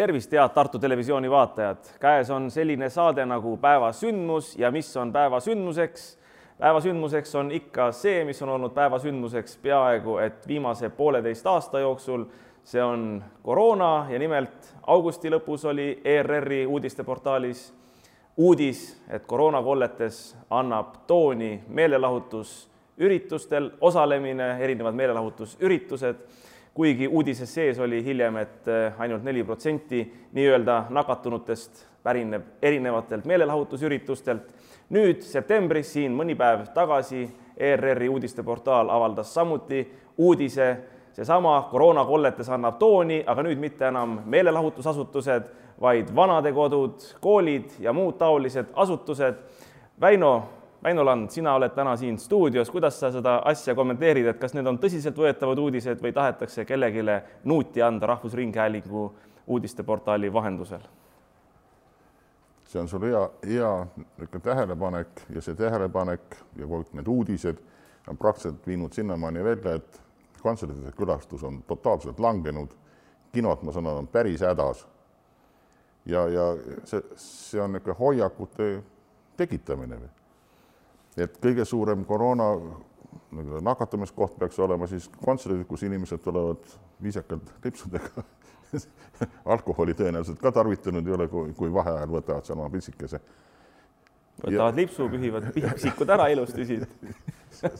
tervist, 0.00 0.32
head 0.32 0.48
Tartu 0.54 0.78
Televisiooni 0.78 1.30
vaatajad! 1.30 1.76
käes 2.00 2.30
on 2.30 2.50
selline 2.50 2.88
saade 2.88 3.26
nagu 3.26 3.56
Päeva 3.56 3.92
sündmus 3.92 4.54
ja 4.58 4.70
mis 4.70 4.96
on 4.96 5.12
päeva 5.12 5.40
sündmuseks? 5.40 6.18
päeva 6.58 6.80
sündmuseks 6.80 7.34
on 7.34 7.50
ikka 7.52 7.90
see, 7.92 8.24
mis 8.24 8.40
on 8.42 8.48
olnud 8.48 8.72
päeva 8.72 8.98
sündmuseks 8.98 9.58
peaaegu 9.60 10.16
et 10.24 10.48
viimase 10.48 10.88
pooleteist 10.88 11.46
aasta 11.46 11.84
jooksul. 11.84 12.24
see 12.64 12.82
on 12.82 13.24
koroona 13.42 14.06
ja 14.08 14.18
nimelt 14.18 14.72
augusti 14.86 15.30
lõpus 15.30 15.68
oli 15.68 16.00
ERR-i 16.04 16.66
uudisteportaalis 16.66 17.74
uudis, 18.36 19.02
et 19.08 19.26
koroonakolletes 19.26 20.36
annab 20.50 20.94
tooni 21.06 21.60
meelelahutusüritustel 21.68 23.70
osalemine, 23.80 24.56
erinevad 24.64 24.94
meelelahutusüritused 24.94 26.16
kuigi 26.74 27.08
uudises 27.08 27.54
sees 27.54 27.78
oli 27.78 28.04
hiljem, 28.04 28.36
et 28.36 28.68
äh, 28.68 29.00
ainult 29.00 29.22
neli 29.22 29.44
protsenti 29.44 30.04
nii-öelda 30.32 30.84
nakatunutest 30.90 31.86
pärineb 32.02 32.42
erinevatelt 32.62 33.24
meelelahutusüritustelt. 33.24 34.42
nüüd 34.90 35.20
septembris, 35.22 35.92
siin 35.92 36.14
mõni 36.18 36.34
päev 36.34 36.64
tagasi, 36.74 37.28
ERR-i 37.56 38.08
uudisteportaal 38.08 38.88
avaldas 38.90 39.34
samuti 39.34 39.84
uudise, 40.18 40.76
seesama 41.12 41.68
koroonakolletes 41.70 42.48
annab 42.50 42.78
tooni, 42.78 43.22
aga 43.26 43.42
nüüd 43.42 43.58
mitte 43.58 43.86
enam 43.86 44.18
meelelahutusasutused, 44.26 45.44
vaid 45.80 46.10
vanadekodud, 46.16 47.04
koolid 47.20 47.76
ja 47.78 47.92
muud 47.92 48.18
taolised 48.18 48.72
asutused. 48.74 49.38
Väino 50.00 50.32
Väino 50.84 51.04
Land, 51.04 51.28
sina 51.30 51.54
oled 51.54 51.74
täna 51.76 51.96
siin 51.96 52.18
stuudios, 52.18 52.70
kuidas 52.70 53.00
sa 53.00 53.10
seda 53.12 53.42
asja 53.44 53.74
kommenteerid, 53.76 54.26
et 54.30 54.38
kas 54.40 54.54
need 54.56 54.66
on 54.66 54.78
tõsiseltvõetavad 54.80 55.58
uudised 55.60 56.00
või 56.00 56.14
tahetakse 56.16 56.64
kellelegi 56.64 57.04
nuuti 57.44 57.82
anda 57.82 58.08
Rahvusringhäälingu 58.14 59.02
uudisteportaali 59.46 60.32
vahendusel? 60.32 60.80
see 62.70 62.78
on 62.80 62.88
sul 62.88 63.02
hea, 63.02 63.20
hea 63.42 63.86
tähelepanek 64.42 65.24
ja 65.34 65.40
see 65.42 65.54
tähelepanek 65.58 66.36
ja 66.56 66.66
kogu 66.66 66.84
need 66.94 67.08
uudised 67.08 67.58
on 68.08 68.16
praktiliselt 68.16 68.66
viinud 68.66 68.92
sinnamaani 68.92 69.44
välja, 69.44 69.74
et 69.74 70.00
kontsertide 70.42 70.92
külastus 70.96 71.42
on 71.44 71.62
totaalselt 71.66 72.20
langenud. 72.20 72.70
kinod, 73.32 73.62
ma 73.62 73.72
saan 73.72 73.86
aru, 73.86 73.98
on 73.98 74.08
päris 74.08 74.40
hädas. 74.40 74.86
ja, 76.06 76.28
ja 76.28 76.46
see, 76.84 77.02
see 77.16 77.60
on 77.60 77.72
niisugune 77.72 77.96
hoiakute 77.98 78.82
tekitamine 79.36 79.98
või 80.00 80.19
et 81.16 81.38
kõige 81.42 81.64
suurem 81.64 82.04
koroona 82.04 82.52
nakatumiskoht 83.60 84.38
peaks 84.38 84.58
olema 84.58 84.86
siis 84.90 85.08
kontserdid, 85.24 85.66
kus 85.66 85.82
inimesed 85.86 86.22
tulevad 86.22 86.62
viisakalt 87.02 87.52
lipsudega 87.64 88.24
alkoholi 89.54 89.94
tõenäoliselt 89.98 90.40
ka 90.42 90.52
tarvitanud 90.54 91.06
ei 91.06 91.14
ole, 91.14 91.28
kui, 91.28 91.52
kui 91.58 91.72
vaheajal 91.74 92.10
võtavad 92.10 92.46
seal 92.46 92.58
oma 92.58 92.70
pitsikese. 92.70 93.20
võtavad 94.42 94.74
ja... 94.74 94.76
lipsu, 94.76 95.08
pühivad 95.10 95.50
piksikud 95.56 96.10
ära 96.10 96.28
ilusti 96.34 96.66
siit 96.66 96.88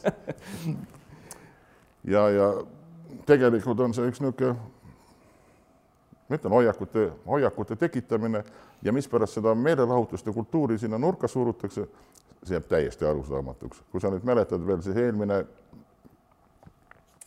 ja, 2.14 2.28
ja 2.28 2.52
tegelikult 3.26 3.80
on 3.80 3.94
see 3.94 4.10
üks 4.10 4.22
niisugune, 4.22 4.54
ma 6.28 6.38
ütlen, 6.38 6.54
hoiakute, 6.54 7.10
hoiakute 7.26 7.76
tekitamine 7.76 8.44
ja 8.82 8.92
mispärast 8.94 9.38
seda 9.38 9.54
meelelahutust 9.54 10.26
ja 10.26 10.32
kultuuri 10.32 10.78
sinna 10.78 10.98
nurka 10.98 11.28
surutakse, 11.28 11.86
see 12.44 12.56
jääb 12.56 12.68
täiesti 12.68 13.06
arusaamatuks. 13.06 13.82
kui 13.92 14.00
sa 14.00 14.10
nüüd 14.10 14.24
mäletad 14.24 14.64
veel, 14.66 14.82
siis 14.82 14.96
eelmine 14.96 15.44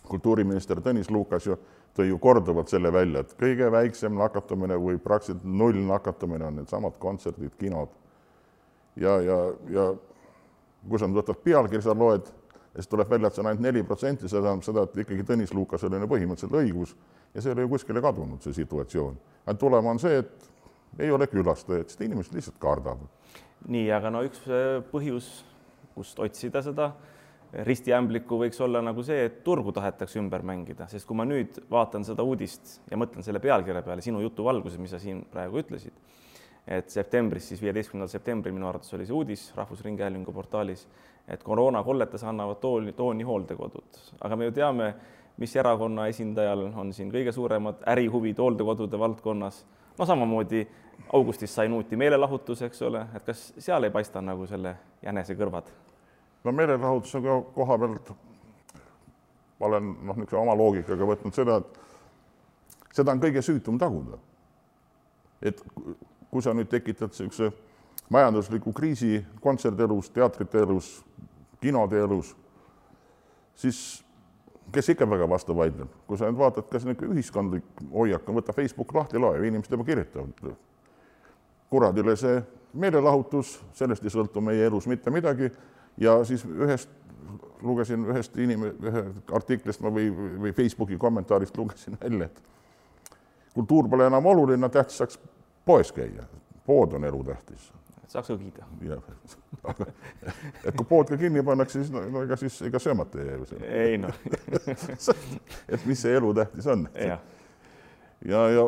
kultuuriminister 0.09 0.81
Tõnis 0.83 1.11
Lukas 1.11 1.47
ju 1.47 1.57
tõi 1.93 2.09
ju 2.09 2.17
korduvalt 2.17 2.71
selle 2.73 2.89
välja, 2.93 3.21
et 3.21 3.35
kõige 3.37 3.69
väiksem 3.71 4.15
nakatumine 4.17 4.77
või 4.81 4.97
praktiliselt 5.01 5.43
null 5.45 5.77
nakatumine 5.85 6.47
on 6.47 6.55
needsamad 6.57 6.97
kontserdid, 6.99 7.53
kinod. 7.59 7.91
ja, 8.95 9.19
ja, 9.21 9.37
ja 9.69 9.91
kui 10.89 10.99
sa 10.99 11.07
nüüd 11.07 11.21
võtad 11.21 11.43
pealkirja, 11.43 11.85
sa 11.85 11.97
loed 11.97 12.25
ja 12.73 12.81
siis 12.81 12.89
tuleb 12.89 13.09
välja, 13.09 13.29
et 13.29 13.35
see 13.37 13.43
on 13.43 13.51
ainult 13.51 13.61
neli 13.61 13.83
protsenti, 13.85 14.29
see 14.29 14.41
tähendab 14.41 14.65
seda, 14.65 14.87
et 14.87 14.97
ikkagi 15.05 15.27
Tõnis 15.29 15.53
Lukasel 15.53 15.93
on 15.93 16.01
ju 16.05 16.09
põhimõtteliselt 16.09 16.57
õigus 16.63 16.95
ja 17.33 17.41
see 17.41 17.51
ei 17.51 17.57
ole 17.57 17.67
ju 17.67 17.73
kuskile 17.75 18.01
kadunud, 18.01 18.41
see 18.41 18.57
situatsioon. 18.57 19.19
ainult 19.45 19.59
tulema 19.61 19.93
on 19.93 20.01
see, 20.01 20.17
et 20.17 20.49
ei 20.99 21.11
ole 21.11 21.27
külastajaid, 21.29 21.89
sest 21.89 22.01
inimesed 22.01 22.33
lihtsalt 22.33 22.57
kardavad 22.61 23.22
nii, 23.67 23.87
aga 23.95 24.11
no 24.13 24.23
üks 24.27 24.43
äh, 24.49 24.79
põhjus, 24.91 25.31
kust 25.93 26.19
otsida 26.19 26.63
seda 26.65 26.91
ristiämblikku 27.53 28.37
võiks 28.41 28.57
olla 28.65 28.81
nagu 28.81 29.03
see, 29.05 29.27
et 29.27 29.41
turgu 29.45 29.71
tahetakse 29.75 30.17
ümber 30.19 30.41
mängida, 30.45 30.87
sest 30.89 31.05
kui 31.05 31.17
ma 31.17 31.25
nüüd 31.27 31.59
vaatan 31.69 32.05
seda 32.07 32.25
uudist 32.25 32.79
ja 32.89 32.97
mõtlen 32.97 33.25
selle 33.25 33.41
pealkirja 33.43 33.83
peale 33.85 34.01
sinu 34.01 34.23
jutu 34.23 34.45
valguses, 34.47 34.79
mis 34.81 34.93
sa 34.93 34.99
siin 35.01 35.21
praegu 35.29 35.61
ütlesid, 35.61 35.93
et 36.65 36.89
septembris, 36.89 37.51
siis 37.51 37.61
viieteistkümnendal 37.61 38.09
septembril 38.09 38.55
minu 38.55 38.69
arvates 38.71 38.93
oli 38.97 39.05
see 39.05 39.13
uudis 39.13 39.45
Rahvusringhäälingu 39.57 40.33
portaalis, 40.33 40.87
et 41.29 41.43
koroonakolletes 41.45 42.25
annavad 42.25 42.57
tooni, 42.63 42.95
tooni 42.97 43.27
hooldekodud, 43.27 44.01
aga 44.25 44.39
me 44.39 44.49
ju 44.49 44.57
teame, 44.57 44.89
mis 45.37 45.53
erakonna 45.57 46.07
esindajal 46.09 46.67
on 46.77 46.93
siin 46.93 47.13
kõige 47.13 47.33
suuremad 47.33 47.85
ärihuvid 47.89 48.41
hooldekodude 48.41 48.99
valdkonnas 48.99 49.63
no 49.97 50.05
samamoodi 50.05 50.67
augustis 51.13 51.55
sai 51.55 51.69
nuuti 51.69 51.97
meelelahutus, 51.99 52.61
eks 52.61 52.81
ole, 52.81 53.05
et 53.15 53.25
kas 53.25 53.53
seal 53.57 53.83
ei 53.83 53.91
paista 53.91 54.21
nagu 54.21 54.47
selle 54.47 54.75
jänese 55.01 55.35
kõrvad? 55.39 55.71
no 56.43 56.51
meelelahutuse 56.51 57.21
koha 57.55 57.77
pealt 57.77 58.13
ma 59.63 59.67
olen 59.67 59.95
noh, 60.03 60.17
niisuguse 60.17 60.39
oma 60.39 60.55
loogikaga 60.59 61.07
võtnud 61.07 61.35
seda, 61.35 61.59
et 61.61 62.95
seda 62.97 63.13
on 63.13 63.21
kõige 63.23 63.41
süütum 63.45 63.79
taguda. 63.79 64.17
et 65.41 65.59
kui 66.31 66.41
sa 66.41 66.53
nüüd 66.53 66.69
tekitad 66.71 67.11
niisuguse 67.11 67.51
majandusliku 68.11 68.73
kriisi 68.73 69.23
kontserdielus, 69.41 70.09
teatrite 70.09 70.59
elus, 70.59 71.03
kinode 71.61 71.99
elus, 71.99 72.35
siis 73.55 74.03
kes 74.73 74.89
ikka 74.89 75.09
väga 75.09 75.27
vastu 75.29 75.55
vaidleb, 75.55 75.91
kui 76.07 76.17
sa 76.17 76.29
nüüd 76.29 76.39
vaatad, 76.39 76.67
kas 76.71 76.85
niisugune 76.87 77.13
ühiskondlik 77.15 77.83
hoiak 77.91 78.27
on, 78.29 78.37
võta 78.39 78.55
Facebook 78.55 78.93
lahti, 78.95 79.21
loe, 79.21 79.47
inimesed 79.47 79.75
juba 79.75 79.85
kirjutavad. 79.87 80.55
kuradile 81.69 82.15
see 82.15 82.41
meelelahutus, 82.73 83.59
sellest 83.73 84.03
ei 84.05 84.13
sõltu 84.13 84.41
meie 84.41 84.65
elus 84.65 84.87
mitte 84.87 85.11
midagi. 85.11 85.49
Ja 85.97 86.23
siis 86.25 86.45
ühest 86.45 86.89
lugesin 87.61 88.05
ühest 88.09 88.37
inim-, 88.37 88.71
ühe 88.81 89.03
artiklist 89.31 89.81
ma 89.81 89.91
või, 89.93 90.09
või 90.13 90.53
Facebooki 90.53 90.97
kommentaarist 90.97 91.57
lugesin 91.57 91.97
välja, 92.01 92.25
et 92.25 92.41
kultuur 93.53 93.89
pole 93.89 94.09
enam 94.09 94.25
oluline, 94.25 94.69
tähtis 94.69 94.97
saaks 94.97 95.19
poes 95.65 95.93
käia, 95.93 96.25
pood 96.65 96.93
on 96.97 97.05
elutähtis 97.05 97.71
saaks 98.13 98.31
õgida. 98.33 98.65
jah, 98.85 99.01
et 100.67 100.75
kui 100.77 100.87
pood 100.87 101.09
ka 101.09 101.17
kinni 101.19 101.43
pannakse, 101.45 101.81
siis 101.81 101.93
no, 101.93 102.23
ega 102.23 102.37
siis 102.39 102.59
ega 102.67 102.81
söömata 102.81 103.21
ei 103.21 103.27
jää 103.27 103.39
ju 103.39 103.49
seal. 103.49 103.63
ei 103.63 103.97
noh 104.01 104.19
et 105.73 105.85
mis 105.85 106.01
see 106.01 106.15
elutähtis 106.17 106.67
on. 106.73 106.87
ja, 106.95 107.19
ja, 108.25 108.43
ja 108.53 108.67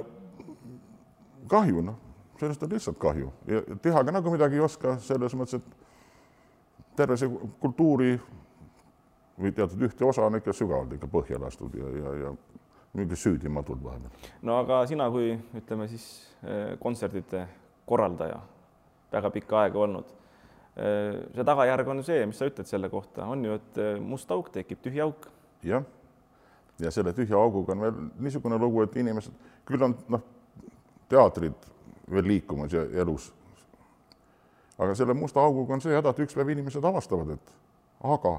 kahju, 1.51 1.83
noh, 1.85 1.99
sellest 2.39 2.63
on 2.63 2.73
lihtsalt 2.73 2.99
kahju 3.01 3.33
ja 3.49 3.61
teha 3.81 4.03
ka 4.03 4.15
nagu 4.15 4.33
midagi 4.33 4.59
ei 4.59 4.65
oska, 4.65 4.97
selles 5.03 5.37
mõttes, 5.37 5.61
et 5.61 6.95
terve 6.97 7.17
see 7.19 7.29
kultuuri 7.61 8.15
või 9.35 9.51
teatud 9.51 9.81
ühte 9.87 10.05
osa 10.07 10.25
on 10.25 10.39
ikka 10.39 10.55
sügavalt 10.55 10.95
ikka 10.95 11.11
põhja 11.11 11.39
lastud 11.41 11.75
ja, 11.75 11.91
ja, 11.99 12.17
ja 12.23 12.33
mingi 12.95 13.17
süüdimatud 13.19 13.83
vahepeal. 13.83 14.33
no 14.47 14.59
aga 14.63 14.81
sina 14.87 15.09
kui 15.11 15.33
ütleme 15.59 15.87
siis 15.91 16.05
eh, 16.41 16.75
kontserdite 16.79 17.45
korraldaja 17.85 18.39
väga 19.15 19.31
pikka 19.33 19.61
aega 19.63 19.79
olnud. 19.79 20.13
see 20.75 21.43
tagajärg 21.47 21.87
on 21.87 22.03
see, 22.03 22.25
mis 22.27 22.39
sa 22.39 22.49
ütled 22.49 22.67
selle 22.67 22.89
kohta, 22.91 23.25
on 23.31 23.45
ju, 23.47 23.53
et 23.55 23.77
must 24.03 24.31
auk 24.31 24.49
tekib, 24.51 24.81
tühi 24.83 24.99
auk. 25.03 25.29
jah, 25.63 25.85
ja 26.79 26.91
selle 26.91 27.13
tühja 27.15 27.39
auguga 27.39 27.71
on 27.71 27.85
veel 27.85 28.01
niisugune 28.27 28.59
lugu, 28.59 28.83
et 28.83 28.97
inimesed, 28.99 29.37
küll 29.65 29.87
on 29.87 29.95
noh, 30.11 30.25
teatrid 31.09 31.69
veel 32.11 32.27
liikumas 32.27 32.75
ja 32.75 32.83
elus. 33.01 33.31
aga 34.77 34.95
selle 34.95 35.15
musta 35.15 35.39
auguga 35.39 35.77
on 35.77 35.85
see 35.85 35.95
häda, 35.95 36.11
et 36.11 36.25
üks 36.27 36.35
päev 36.35 36.51
inimesed 36.51 36.83
avastavad, 36.83 37.37
et 37.37 37.55
aga 38.03 38.35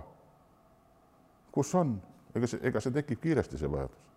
kus 1.56 1.72
on, 1.80 1.96
ega 2.36 2.52
see, 2.52 2.60
ega 2.68 2.84
see 2.84 2.92
tekib 3.00 3.22
kiiresti, 3.24 3.56
see 3.56 3.72
vajadus 3.72 4.15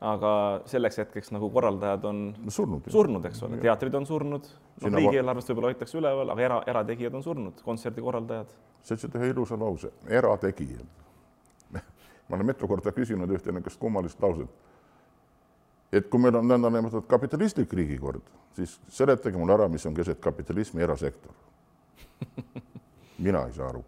aga 0.00 0.32
selleks 0.70 1.00
hetkeks 1.02 1.32
nagu 1.34 1.48
korraldajad 1.50 2.04
on 2.06 2.20
surnud, 2.54 2.86
surnud, 2.92 3.24
eks 3.26 3.42
ole, 3.46 3.58
teatrid 3.62 3.96
on 3.98 4.06
surnud, 4.06 4.46
noh, 4.84 4.94
riigieelarvest 4.94 5.50
võib-olla 5.50 5.72
hoitakse 5.72 5.98
üleval, 5.98 6.30
aga 6.34 6.44
era, 6.44 6.60
erategijad 6.70 7.18
on 7.18 7.24
surnud, 7.26 7.64
kontserdikorraldajad. 7.66 8.54
sa 8.82 8.94
ütlesid 8.94 9.18
ühe 9.18 9.32
ilusa 9.32 9.58
lause, 9.58 9.90
erategijad. 10.06 10.86
ma 12.28 12.38
olen 12.38 12.50
mitu 12.52 12.70
korda 12.70 12.94
küsinud 12.94 13.34
ühte 13.34 13.52
niisugust 13.52 13.82
kummalist 13.82 14.22
lauset. 14.22 14.48
et 15.92 16.06
kui 16.06 16.22
meil 16.22 16.38
on 16.38 16.46
nõndanimetatud 16.46 17.10
kapitalistlik 17.10 17.74
riigikord, 17.74 18.22
siis 18.54 18.78
seletage 18.88 19.36
mulle 19.36 19.58
ära, 19.58 19.68
mis 19.68 19.86
on 19.86 19.98
keset 19.98 20.22
kapitalismi 20.22 20.82
erasektor. 20.86 21.34
mina 23.26 23.46
ei 23.46 23.52
saa 23.52 23.72
aru 23.72 23.82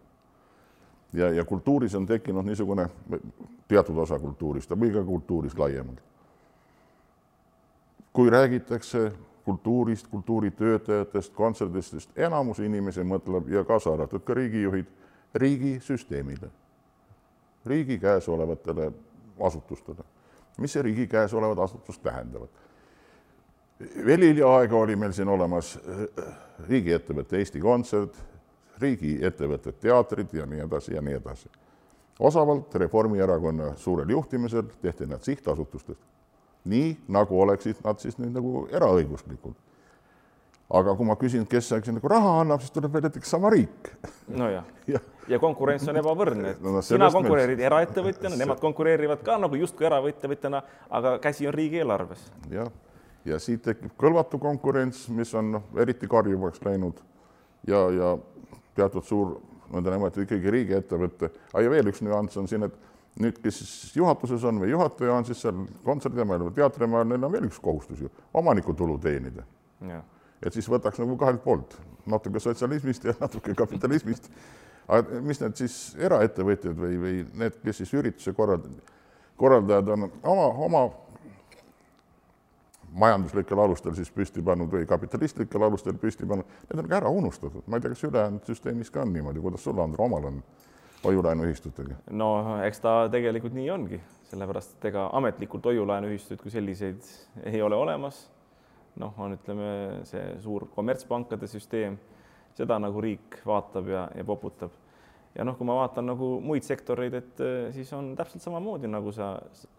ja, 1.13 1.31
ja 1.31 1.45
kultuuris 1.45 1.95
on 1.95 2.05
tekkinud 2.05 2.45
niisugune 2.45 2.89
teatud 3.67 3.97
osa 3.97 4.19
kultuurist 4.19 4.71
või 4.71 4.93
ka 4.93 5.03
kultuurist 5.03 5.59
laiemalt. 5.59 6.01
kui 8.13 8.29
räägitakse 8.29 9.11
kultuurist, 9.43 10.07
kultuuritöötajatest, 10.07 11.33
kontserdistest, 11.33 12.09
enamus 12.15 12.59
inimesi 12.59 13.03
mõtleb 13.03 13.47
ja 13.49 13.63
kaasa 13.63 13.93
arvatud 13.93 14.23
ka 14.23 14.33
riigijuhid, 14.33 14.85
riigisüsteemile, 15.35 16.49
riigi 17.65 17.99
käes 17.99 18.29
olevatele 18.29 18.91
asutustele. 19.39 20.03
mis 20.57 20.73
see 20.73 20.81
riigi 20.81 21.07
käes 21.07 21.33
olevad 21.33 21.63
asutused 21.63 22.03
tähendavad? 22.03 22.49
veel 24.05 24.21
hiljaaega 24.21 24.75
oli 24.75 24.95
meil 24.95 25.11
siin 25.11 25.27
olemas 25.27 25.77
äh, 25.77 26.25
riigiettevõte 26.69 27.37
Eesti 27.37 27.59
Kontsert, 27.59 28.15
riigiettevõtted 28.81 29.81
teatrid 29.81 30.33
ja 30.33 30.45
nii 30.45 30.65
edasi 30.67 30.95
ja 30.95 31.01
nii 31.01 31.19
edasi. 31.19 31.49
osavalt 32.19 32.75
Reformierakonna 32.75 33.75
suurel 33.75 34.09
juhtimisel 34.09 34.63
tehti 34.81 35.05
nad 35.05 35.21
sihtasutustest 35.21 36.11
nii 36.65 36.97
nagu 37.07 37.41
oleksid 37.41 37.81
nad 37.83 37.99
siis 38.01 38.17
nüüd 38.21 38.33
nagu 38.35 38.65
eraõiguslikud. 38.71 39.53
aga 40.71 40.93
kui 40.95 41.03
ma 41.05 41.17
küsin, 41.19 41.43
kes 41.51 41.67
siin 41.67 41.97
nagu 41.97 42.07
raha 42.07 42.37
annab, 42.41 42.61
siis 42.63 42.71
tuleb 42.71 42.93
välja, 42.93 43.09
et 43.11 43.17
ikka 43.19 43.27
sama 43.27 43.49
riik. 43.51 43.89
nojah 44.27 44.65
ja. 44.93 44.99
ja 45.27 45.39
konkurents 45.39 45.87
on 45.87 45.97
ebavõrdne, 45.99 46.55
no, 46.61 46.77
no, 46.77 46.81
sina 46.85 47.09
konkureerid 47.11 47.57
meil... 47.57 47.67
eraettevõtjana, 47.71 48.37
nemad 48.39 48.61
konkureerivad 48.61 49.25
ka 49.25 49.37
nagu 49.41 49.59
justkui 49.59 49.89
eraettevõtjana, 49.89 50.63
aga 50.89 51.17
käsi 51.23 51.49
on 51.49 51.57
riigieelarves. 51.57 52.27
jah, 52.53 52.69
ja 53.25 53.39
siit 53.39 53.65
tekib 53.65 53.97
kõlvatu 53.99 54.39
konkurents, 54.39 55.07
mis 55.09 55.33
on 55.35 55.57
noh, 55.57 55.67
eriti 55.81 56.07
karjuvaks 56.07 56.63
läinud 56.65 57.01
ja, 57.67 57.87
ja 57.97 58.17
teatud 58.75 59.05
suur 59.07 59.35
nõndanimetatud 59.71 60.25
ikkagi 60.25 60.51
riigiettevõte, 60.55 61.31
ja 61.55 61.71
veel 61.71 61.91
üks 61.91 62.01
nüanss 62.03 62.39
on 62.39 62.49
siin, 62.49 62.67
et 62.67 62.75
nüüd, 63.19 63.37
kes 63.43 63.59
siis 63.59 63.95
juhatuses 63.95 64.43
on 64.47 64.61
või 64.61 64.71
juhataja 64.71 65.13
on 65.15 65.27
siis 65.27 65.41
seal 65.43 65.65
kontserdimajal 65.85 66.47
või 66.47 66.55
teatrimajal, 66.59 67.09
neil 67.11 67.27
on 67.27 67.35
veel 67.35 67.47
üks 67.49 67.59
kohustus 67.63 68.01
ju, 68.03 68.11
omanikutulu 68.33 68.97
teenida. 69.03 69.43
et 70.41 70.53
siis 70.53 70.67
võtaks 70.69 70.99
nagu 70.99 71.17
kahelt 71.17 71.43
poolt, 71.43 71.77
natuke 72.05 72.39
sotsialismist 72.39 73.05
ja 73.05 73.15
natuke 73.23 73.55
kapitalismist. 73.55 74.31
aga 74.87 75.21
mis 75.21 75.41
need 75.41 75.55
siis 75.55 75.77
eraettevõtjad 75.99 76.77
või, 76.77 76.97
või 76.99 77.15
need, 77.37 77.59
kes 77.63 77.83
siis 77.83 77.93
ürituse 77.93 78.33
korraldajad, 78.33 78.95
korraldajad 79.37 79.89
on 79.95 80.09
oma, 80.23 80.47
oma 80.67 80.85
majanduslikel 82.91 83.59
alustel 83.59 83.95
siis 83.95 84.11
püsti 84.11 84.43
pannud 84.43 84.71
või 84.71 84.85
kapitalistlikel 84.87 85.63
alustel 85.63 85.95
püsti 85.99 86.27
pannud, 86.27 86.49
need 86.69 86.83
on 86.83 86.89
ka 86.89 86.99
ära 86.99 87.11
unustatud, 87.13 87.63
ma 87.67 87.77
ei 87.77 87.85
tea, 87.85 87.93
kas 87.93 88.03
ülejäänud 88.07 88.51
süsteemis 88.51 88.91
ka 88.91 89.05
on 89.05 89.13
niimoodi, 89.15 89.43
kuidas 89.43 89.63
sul, 89.63 89.79
Andro, 89.79 90.05
omal 90.05 90.27
on 90.31 90.41
hoiulaenuühistutega? 91.05 92.01
no 92.11 92.59
eks 92.65 92.83
ta 92.83 92.95
tegelikult 93.13 93.55
nii 93.57 93.69
ongi, 93.73 94.01
sellepärast 94.29 94.77
et 94.77 94.91
ega 94.91 95.07
ametlikult 95.17 95.71
hoiulaenuühistuid 95.71 96.43
kui 96.43 96.53
selliseid 96.53 97.07
ei 97.45 97.61
ole 97.61 97.75
olemas. 97.75 98.27
noh, 98.99 99.13
on, 99.23 99.37
ütleme, 99.37 99.67
see 100.03 100.23
suur 100.43 100.67
kommertspankade 100.75 101.47
süsteem, 101.47 101.95
seda 102.57 102.75
nagu 102.79 103.01
riik 103.01 103.39
vaatab 103.47 103.87
ja, 103.87 104.07
ja 104.15 104.25
poputab. 104.27 104.73
Ja 105.35 105.45
noh, 105.47 105.55
kui 105.57 105.67
ma 105.67 105.77
vaatan 105.79 106.09
nagu 106.11 106.29
muid 106.43 106.65
sektoreid, 106.67 107.15
et 107.21 107.43
eh, 107.43 107.69
siis 107.75 107.91
on 107.95 108.13
täpselt 108.19 108.43
samamoodi, 108.43 108.89
nagu 108.91 109.13
sa 109.15 109.33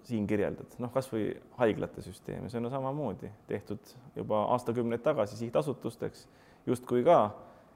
siin 0.06 0.26
kirjeldad, 0.28 0.78
noh, 0.82 0.93
kasvõi 0.94 1.28
haiglate 1.60 2.04
süsteem, 2.04 2.49
see 2.49 2.60
on 2.62 2.70
samamoodi 2.72 3.31
tehtud 3.50 3.94
juba 4.16 4.46
aastakümneid 4.54 5.04
tagasi 5.04 5.38
sihtasutusteks 5.40 6.26
justkui 6.66 7.04
ka 7.06 7.19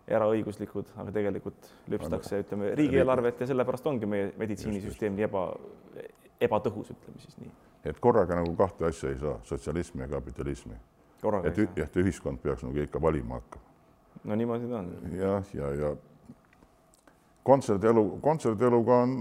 eraõiguslikud, 0.07 0.93
aga 1.03 1.13
tegelikult 1.15 1.71
lüpstakse, 1.91 2.41
ütleme, 2.45 2.73
riigieelarvet 2.79 3.41
ja 3.43 3.51
sellepärast 3.51 3.89
ongi 3.91 4.09
meie 4.09 4.31
meditsiinisüsteem 4.39 5.17
nii 5.19 5.27
eba, 5.27 5.47
ebatõhus, 6.47 6.93
ütleme 6.95 7.23
siis 7.25 7.39
nii. 7.43 7.51
et 7.91 7.99
korraga 8.03 8.39
nagu 8.39 8.55
kahte 8.59 8.87
asja 8.89 9.11
ei 9.13 9.19
saa, 9.21 9.37
sotsialismi 9.45 10.07
ja 10.07 10.09
kapitalismi. 10.17 10.79
et, 11.43 11.59
et 11.83 11.97
ühiskond 12.03 12.39
peaks 12.43 12.63
nagu 12.65 12.85
ikka 12.87 13.03
valima 13.03 13.41
hakkama. 13.41 13.65
no 14.25 14.39
niimoodi 14.39 14.71
ta 14.71 14.79
on. 14.79 14.93
jah, 15.19 15.55
ja, 15.55 15.73
ja, 15.75 15.91
ja 15.91 15.97
kontserdielu, 17.47 18.05
kontserdieluga 18.25 19.03
on 19.05 19.17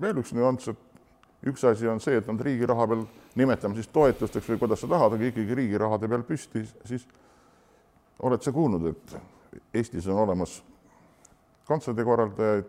veel 0.00 0.20
üks 0.22 0.32
nüanss, 0.36 0.70
et 0.70 1.48
üks 1.50 1.64
asi 1.68 1.88
on 1.88 2.00
see, 2.02 2.18
et 2.20 2.28
nad 2.28 2.40
riigi 2.44 2.68
raha 2.68 2.86
peal, 2.90 3.04
nimetame 3.40 3.78
siis 3.78 3.90
toetusteks 3.92 4.52
või 4.52 4.60
kuidas 4.62 4.82
sa 4.82 4.90
tahad, 4.90 5.16
aga 5.16 5.30
ikkagi 5.30 5.56
riigi 5.56 5.80
rahade 5.80 6.08
peal 6.10 6.24
püsti, 6.26 6.64
siis 6.88 7.06
oled 8.22 8.42
sa 8.44 8.52
kuulnud, 8.52 8.90
et 8.92 9.16
Eestis 9.74 10.06
on 10.06 10.20
olemas 10.22 10.60
kontserdikorraldajaid, 11.66 12.68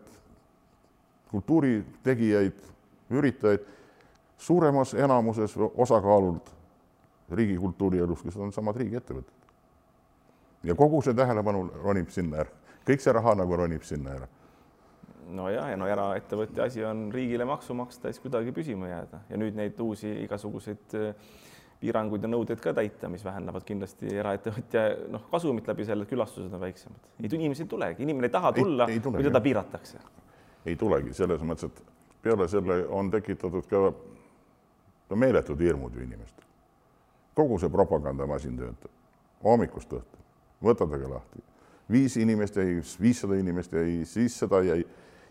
kultuuritegijaid, 1.31 2.63
üritajaid 3.11 3.67
suuremas 4.41 4.95
enamuses 4.97 5.53
osakaalult 5.57 6.49
riigi 7.31 7.57
kultuurielus, 7.57 8.23
kes 8.25 8.37
on 8.37 8.51
samad 8.51 8.75
riigiettevõtted. 8.81 9.37
ja 10.63 10.75
kogu 10.75 11.01
see 11.01 11.13
tähelepanu 11.17 11.69
ronib 11.83 12.09
sinna 12.13 12.43
ära, 12.43 12.60
kõik 12.91 13.03
see 13.03 13.15
raha 13.15 13.35
nagu 13.39 13.57
ronib 13.63 13.83
sinna 13.87 14.15
ära. 14.19 14.27
nojah, 15.31 15.69
ja 15.71 15.77
no 15.79 15.87
eraettevõtja 15.87 16.67
asi 16.67 16.83
on 16.83 17.07
riigile 17.13 17.45
maksu 17.47 17.73
maksta 17.77 18.09
ja 18.09 18.15
siis 18.15 18.23
kuidagi 18.23 18.51
püsima 18.51 18.89
jääda 18.89 19.21
ja 19.29 19.39
nüüd 19.39 19.55
neid 19.55 19.79
uusi 19.79 20.11
igasuguseid 20.25 20.97
äh, 20.99 21.15
piiranguid 21.81 22.25
ja 22.25 22.29
nõudeid 22.29 22.61
ka 22.61 22.73
täita, 22.77 23.09
mis 23.09 23.23
vähendavad 23.25 23.65
kindlasti 23.65 24.11
eraettevõtja 24.21 24.83
noh, 25.13 25.23
kasumit 25.31 25.69
läbi 25.71 25.85
selle, 25.87 26.05
et 26.05 26.11
külastused 26.11 26.53
on 26.53 26.61
väiksemad. 26.61 27.09
ei, 27.23 27.29
inimesi 27.39 27.65
ei 27.65 27.71
tulegi, 27.71 28.03
inimene 28.03 28.29
ei 28.29 28.35
taha 28.35 28.51
tulla, 28.53 28.87
kui 28.91 29.23
teda 29.23 29.41
piiratakse. 29.41 30.01
ei 30.65 30.75
tulegi, 30.75 31.13
selles 31.17 31.41
mõttes, 31.41 31.71
et 31.71 31.83
peale 32.21 32.47
selle 32.51 32.83
on 32.89 33.09
tekitatud 33.11 33.69
ka 33.71 33.85
no 35.09 35.17
meeletud 35.17 35.59
hirmud 35.59 35.95
ju 35.95 36.03
inimestel. 36.05 36.45
kogu 37.35 37.57
see 37.59 37.69
propagandamasin 37.69 38.57
töötab 38.57 38.91
hommikust 39.43 39.93
õhtu, 39.97 40.19
võtadega 40.63 41.09
lahti. 41.15 41.43
Viis 41.91 42.17
inimest 42.17 42.57
jäi, 42.57 42.79
viissada 43.01 43.37
inimest 43.39 43.73
jäi, 43.73 44.01
siis 44.05 44.39
seda 44.39 44.63
jäi 44.65 44.81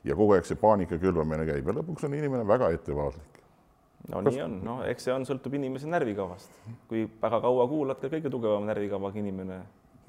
ja 0.05 0.17
kogu 0.17 0.37
aeg 0.37 0.49
see 0.49 0.61
paanika 0.61 0.99
külvamine 1.01 1.45
käib 1.49 1.67
ja 1.67 1.77
lõpuks 1.81 2.07
on 2.09 2.17
inimene 2.17 2.47
väga 2.49 2.71
ettevaatlik 2.77 3.41
no 4.09 4.23
Kas... 4.23 4.35
nii 4.35 4.43
on, 4.45 4.57
no 4.65 4.79
eks 4.89 5.07
see 5.07 5.15
on, 5.15 5.27
sõltub 5.29 5.55
inimese 5.59 5.91
närvikavast. 5.91 6.57
kui 6.89 7.05
väga 7.23 7.41
kaua 7.45 7.67
kuulad, 7.69 8.01
ka 8.01 8.11
kõige 8.13 8.33
tugevama 8.33 8.71
närvikavaga 8.71 9.21
inimene 9.21 9.61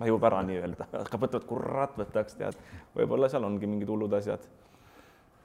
vajub 0.02 0.24
ära 0.26 0.42
nii-öelda, 0.48 0.88
hakkab 0.96 1.28
et 1.28 1.48
kurat 1.50 1.98
võtaks, 2.00 2.38
tead, 2.40 2.58
võib-olla 2.96 3.30
seal 3.30 3.46
ongi 3.46 3.70
mingid 3.70 3.92
hullud 3.92 4.14
asjad. 4.18 4.48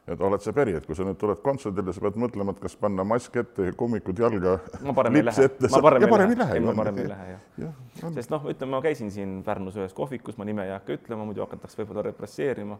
Et 0.06 0.20
oled 0.22 0.42
sa 0.42 0.52
päri, 0.54 0.76
et 0.78 0.86
kui 0.86 0.94
sa 0.94 1.06
nüüd 1.06 1.18
tuled 1.18 1.40
kontserdile, 1.42 1.94
sa 1.94 2.04
pead 2.04 2.18
mõtlema, 2.22 2.54
et 2.54 2.62
kas 2.62 2.76
panna 2.78 3.04
mask 3.06 3.36
ette 3.42 3.70
ja 3.70 3.74
kummikud 3.76 4.22
jalga. 4.22 4.58
ma 4.86 4.94
parem 4.96 5.18
ei 5.18 5.26
lähe, 5.26 5.48
ma 5.72 5.82
parem 5.82 6.06
ei 6.06 6.38
lähe, 6.42 6.60
ma 6.62 6.76
parem 6.78 7.02
ei 7.02 7.10
lähe 7.10 7.32
jah 7.32 7.42
ja, 7.64 7.72
ja. 8.02 8.12
sest 8.20 8.30
noh, 8.30 8.46
ütleme, 8.52 8.76
ma 8.76 8.82
käisin 8.84 9.10
siin 9.14 9.40
Pärnus 9.46 9.78
ühes 9.80 9.96
kohvikus, 9.96 10.38
ma 10.38 10.46
nime 10.48 10.68
ei 10.68 10.74
hakka 10.76 10.98
ütlema, 11.00 11.26
muidu 11.26 11.42
hakatakse 11.46 11.82
võib-olla 11.82 12.06
represseerima 12.10 12.78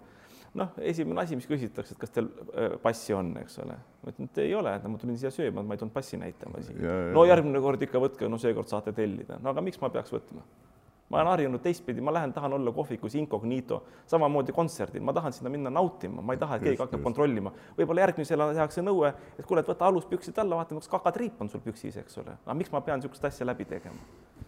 noh, 0.57 0.77
esimene 0.93 1.23
asi, 1.23 1.37
mis 1.39 1.49
küsitakse, 1.49 1.97
et 1.97 2.01
kas 2.01 2.13
teil 2.15 2.29
äh, 2.31 2.77
passi 2.83 3.15
on, 3.17 3.33
eks 3.43 3.59
ole. 3.65 3.77
ma 4.03 4.13
ütlen, 4.13 4.31
et 4.31 4.41
ei 4.45 4.55
ole, 4.57 4.73
ma 4.87 5.01
tulin 5.01 5.19
siia 5.21 5.33
sööma, 5.35 5.65
ma 5.67 5.77
ei 5.77 5.83
tulnud 5.83 5.95
passi 5.95 6.21
näitama 6.21 6.63
siia. 6.65 6.95
no 7.17 7.27
järgmine 7.29 7.63
kord 7.65 7.83
ikka 7.87 8.03
võtke, 8.03 8.31
no 8.31 8.39
seekord 8.43 8.71
saate 8.71 8.95
tellida. 8.97 9.41
no 9.43 9.53
aga 9.53 9.65
miks 9.65 9.81
ma 9.83 9.91
peaks 9.93 10.15
võtma? 10.15 10.45
Ma 11.09 11.21
olen 11.21 11.31
harjunud 11.31 11.63
teistpidi, 11.63 12.01
ma 12.01 12.13
lähen, 12.13 12.33
tahan 12.33 12.53
olla 12.53 12.73
kohvikus 12.73 13.15
incognito, 13.15 13.83
samamoodi 14.11 14.53
kontserdil, 14.53 15.03
ma 15.07 15.13
tahan 15.13 15.33
sinna 15.33 15.51
minna 15.51 15.71
nautima, 15.71 16.23
ma 16.23 16.35
ei 16.35 16.41
taha, 16.41 16.59
et 16.59 16.67
keegi 16.67 16.83
hakkab 16.83 17.03
kontrollima. 17.03 17.53
võib-olla 17.79 18.07
järgmisel 18.07 18.41
ajal 18.41 18.59
tehakse 18.59 18.83
nõue, 18.83 19.13
et 19.39 19.47
kuule, 19.47 19.63
et 19.63 19.71
võta 19.71 19.87
aluspüksid 19.87 20.39
alla, 20.43 20.59
vaata, 20.63 20.75
kas 20.81 20.91
kakatriip 20.91 21.41
on 21.41 21.53
sul 21.53 21.63
püksis, 21.63 21.97
eks 22.03 22.19
ole. 22.23 22.35
aga 22.45 22.59
miks 22.59 22.75
ma 22.75 22.83
pean 22.83 22.99
niisugust 23.01 23.25
asja 23.31 23.47
läbi 23.47 23.69
tegema? 23.71 24.03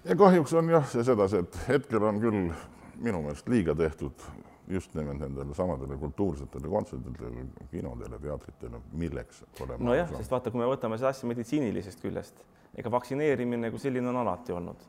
ja 0.05 0.19
kahjuks 0.19 0.53
on 0.59 0.75
jah, 0.75 0.87
see 0.91 1.07
sedasi, 1.07 1.45
et 1.47 1.63
hetkel 1.69 2.11
on 2.11 2.21
küll 2.23 2.53
minu 2.99 3.23
meelest 3.23 3.49
liiga 3.49 3.75
tehtud 3.79 4.27
just 4.69 4.95
nimelt 4.95 5.21
nendele 5.21 5.55
samadele 5.55 5.97
kultuursetele 5.97 6.69
kontsertidele, 6.69 7.47
kinodele, 7.71 8.19
teatritele, 8.19 8.81
milleks? 8.93 9.45
nojah, 9.79 10.11
sest 10.19 10.31
vaata, 10.31 10.51
kui 10.51 10.61
me 10.61 10.69
võtame 10.69 10.99
seda 10.99 11.15
asja 11.15 11.29
meditsiinilisest 11.31 12.03
küljest, 12.03 12.43
ega 12.77 12.93
vaktsineerimine 12.93 13.71
kui 13.73 13.81
selline 13.81 14.11
on 14.11 14.21
alati 14.25 14.53
olnud. 14.53 14.83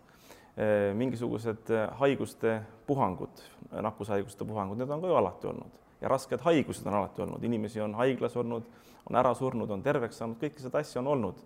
Äh, 0.60 0.94
mingisugused 0.94 1.70
äh, 1.72 1.88
haiguste 1.92 2.62
puhangud, 2.88 3.30
nakkushaiguste 3.72 4.44
puhangud, 4.46 4.76
need 4.82 4.90
on 4.92 5.00
ka 5.00 5.08
ju 5.08 5.16
alati 5.16 5.48
olnud. 5.48 5.78
Ja 6.02 6.12
rasked 6.12 6.44
haigused 6.44 6.88
on 6.88 6.98
alati 7.00 7.24
olnud, 7.24 7.44
inimesi 7.48 7.80
on 7.80 7.96
haiglas 7.96 8.36
olnud, 8.38 8.68
on 9.08 9.16
ära 9.16 9.32
surnud, 9.40 9.72
on 9.72 9.86
terveks 9.86 10.20
saanud, 10.20 10.36
kõike 10.42 10.60
seda 10.60 10.84
asja 10.84 11.00
on 11.00 11.08
olnud. 11.14 11.40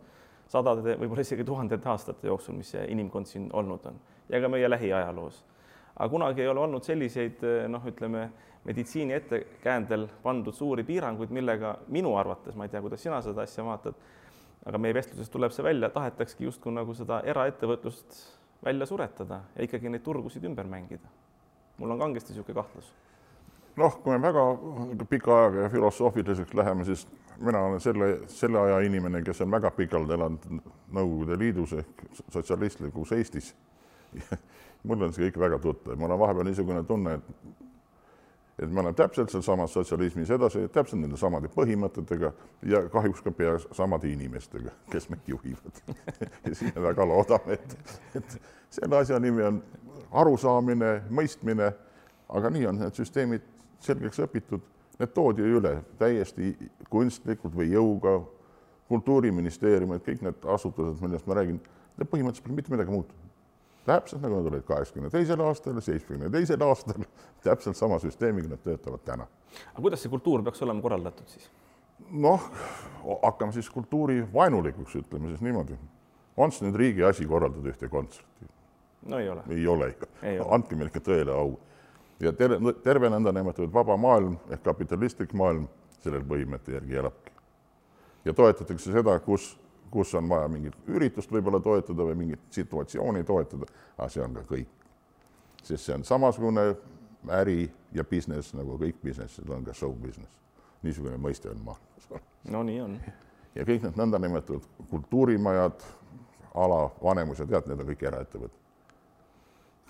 Sadade, 0.50 0.98
võib-olla 0.98 1.22
isegi 1.22 1.46
tuhandete 1.46 1.93
aastate 1.93 2.27
jooksul, 2.27 2.58
mis 2.58 2.74
see 2.74 2.88
inimkond 2.89 3.29
siin 3.29 3.48
olnud 3.53 3.86
on. 3.86 4.01
Ja 4.34 4.41
ka 4.41 4.50
meie 4.50 4.70
lähiajaloos. 4.74 5.43
Aga 5.93 6.10
kunagi 6.10 6.41
ei 6.41 6.50
ole 6.50 6.65
olnud 6.65 6.89
selliseid 6.89 7.46
noh, 7.70 7.86
ütleme 7.86 8.27
meditsiini 8.65 9.13
ettekäändel 9.13 10.08
pandud 10.24 10.58
suuri 10.58 10.84
piiranguid, 10.89 11.29
millega 11.29 11.77
minu 11.93 12.17
arvates, 12.17 12.58
ma 12.58 12.65
ei 12.65 12.74
tea, 12.74 12.82
kuidas 12.82 13.05
sina 13.05 13.22
seda 13.22 13.46
asja 13.46 13.65
vaatad, 13.65 14.05
aga 14.65 14.82
meie 14.82 14.98
vestlusest 14.98 15.38
tuleb 15.38 15.53
see 15.53 15.70
välja, 15.70 15.93
tahetaksegi 15.93 16.50
justkui 16.50 16.74
nagu 16.74 16.98
seda 16.98 17.22
eraettevõtlust 17.29 18.41
välja 18.65 18.86
suretada 18.86 19.41
ja 19.55 19.63
ikkagi 19.63 19.89
neid 19.89 20.03
turgusid 20.03 20.43
ümber 20.43 20.67
mängida. 20.67 21.08
mul 21.77 21.91
on 21.91 22.00
kangesti 22.00 22.34
niisugune 22.34 22.55
kahtlus. 22.55 22.93
Noh, 23.75 23.96
kui 24.03 24.13
me 24.13 24.22
väga 24.22 24.41
pika 25.10 25.38
ajaga 25.38 25.70
filosoofiliseks 25.70 26.53
läheme, 26.53 26.86
siis 26.86 27.08
mina 27.39 27.60
olen 27.60 27.79
selle, 27.82 28.20
selle 28.27 28.60
aja 28.60 28.79
inimene, 28.79 29.22
kes 29.22 29.41
on 29.41 29.51
väga 29.51 29.72
pikalt 29.72 30.12
elanud 30.12 30.46
Nõukogude 30.93 31.39
Liidus 31.39 31.74
ehk 31.74 32.03
sotsialistlikus 32.29 33.12
Eestis. 33.12 33.55
Mul 34.88 35.01
on 35.01 35.13
see 35.13 35.25
kõik 35.25 35.39
väga 35.39 35.58
tuttav, 35.63 35.96
mul 35.98 36.12
on 36.12 36.20
vahepeal 36.20 36.46
niisugune 36.46 36.84
tunne, 36.84 37.13
et 37.15 37.62
et 38.60 38.69
me 38.69 38.81
oleme 38.81 38.93
täpselt 38.98 39.31
sealsamas 39.33 39.74
sotsialismis 39.74 40.29
edasi, 40.31 40.67
täpselt 40.74 41.01
nende 41.01 41.17
samade 41.17 41.50
põhimõtetega 41.53 42.33
ja 42.69 42.83
kahjuks 42.93 43.24
ka 43.25 43.31
pea 43.33 43.55
samade 43.72 44.12
inimestega, 44.12 44.74
kes 44.91 45.10
meid 45.10 45.31
juhivad 45.31 45.81
ja 46.45 46.53
siis 46.53 46.75
me 46.75 46.83
väga 46.89 47.07
loodame, 47.10 47.57
et, 47.57 47.77
et 48.19 48.38
selle 48.74 49.00
asja 49.01 49.19
nimi 49.19 49.45
on 49.48 49.63
arusaamine, 50.24 51.00
mõistmine, 51.10 51.72
aga 52.29 52.53
nii 52.53 52.69
on 52.69 52.83
need 52.83 53.01
süsteemid 53.01 53.50
selgeks 53.83 54.22
õpitud 54.24 54.69
Need 55.00 55.13
toodi 55.15 55.45
üle 55.57 55.79
täiesti 55.98 56.53
kunstlikult 56.93 57.55
või 57.57 57.72
jõuga, 57.74 58.19
kultuuriministeeriumid, 58.91 60.03
kõik 60.05 60.22
need 60.25 60.45
asutused, 60.53 61.00
millest 61.01 61.25
ma 61.29 61.39
räägin, 61.39 61.57
põhimõtteliselt 61.98 62.45
pole 62.45 62.57
mitte 62.60 62.74
midagi 62.74 62.93
muutunud. 62.93 63.23
Täpselt 63.85 64.21
nagu 64.23 64.39
nad 64.39 64.51
olid 64.51 64.63
kaheksakümne 64.67 65.09
teisel 65.13 65.41
aastal, 65.43 65.79
seitsmekümne 65.81 66.29
teisel 66.31 66.61
aastal, 66.63 67.03
täpselt 67.47 67.77
sama 67.77 67.99
süsteemiga 68.03 68.53
nad 68.53 68.63
töötavad 68.63 69.03
täna. 69.05 69.27
aga 69.73 69.81
kuidas 69.81 70.03
see 70.03 70.13
kultuur 70.13 70.43
peaks 70.43 70.63
olema 70.65 70.81
korraldatud 70.81 71.27
siis? 71.27 71.49
noh, 72.11 72.49
hakkame 73.23 73.53
siis 73.55 73.69
kultuurivaenulikuks, 73.69 74.95
ütleme 74.95 75.33
siis 75.33 75.41
niimoodi. 75.41 75.77
on 76.37 76.51
see 76.51 76.67
nüüd 76.67 76.79
riigi 76.79 77.03
asi 77.03 77.27
korraldada 77.27 77.69
ühte 77.69 77.89
kontserti? 77.89 78.49
no 79.05 79.19
ei 79.19 79.29
ole. 79.29 79.43
ei 79.49 79.67
ole 79.67 79.89
ikka. 79.93 80.07
andke 80.49 80.75
meile 80.75 80.91
ikka 80.93 81.03
tõele 81.11 81.35
au 81.35 81.57
ja 82.23 82.33
terve, 82.33 82.73
terve 82.83 83.09
nõndanimetatud 83.11 83.73
vaba 83.73 83.97
maailm 83.97 84.37
ehk 84.51 84.63
kapitalistlik 84.63 85.33
maailm 85.37 85.67
sellel 86.03 86.23
põhimõtte 86.27 86.75
järgi 86.75 86.99
elabki. 87.01 87.31
ja 88.25 88.33
toetatakse 88.33 88.91
seda, 88.91 89.17
kus, 89.19 89.53
kus 89.93 90.15
on 90.17 90.29
vaja 90.29 90.47
mingit 90.50 90.89
üritust 90.89 91.31
võib-olla 91.31 91.59
toetada 91.62 92.07
või 92.07 92.15
mingit 92.17 92.47
situatsiooni 92.55 93.21
toetada, 93.23 93.67
aga 93.97 94.09
see 94.09 94.23
on 94.25 94.39
ka 94.39 94.45
kõik. 94.50 94.71
sest 95.63 95.85
see 95.85 95.95
on 95.95 96.03
samasugune 96.03 96.63
äri 97.39 97.71
ja 97.93 98.03
business 98.03 98.55
nagu 98.57 98.77
kõik 98.81 98.97
business'id 99.03 99.50
on 99.50 99.63
ka 99.63 99.73
show 99.73 99.93
business. 99.93 100.41
niisugune 100.81 101.17
mõiste 101.17 101.50
on 101.51 101.62
maailmas. 101.63 102.09
no 102.55 102.63
nii 102.63 102.81
on. 102.81 102.97
ja 103.55 103.65
kõik 103.69 103.85
need 103.85 104.01
nõndanimetatud 104.01 104.89
kultuurimajad, 104.89 105.85
ala, 106.53 106.89
Vanemus 107.03 107.39
ja 107.39 107.45
tead, 107.45 107.69
need 107.69 107.85
on 107.85 107.93
kõik 107.93 108.09
eraettevõtted 108.09 108.62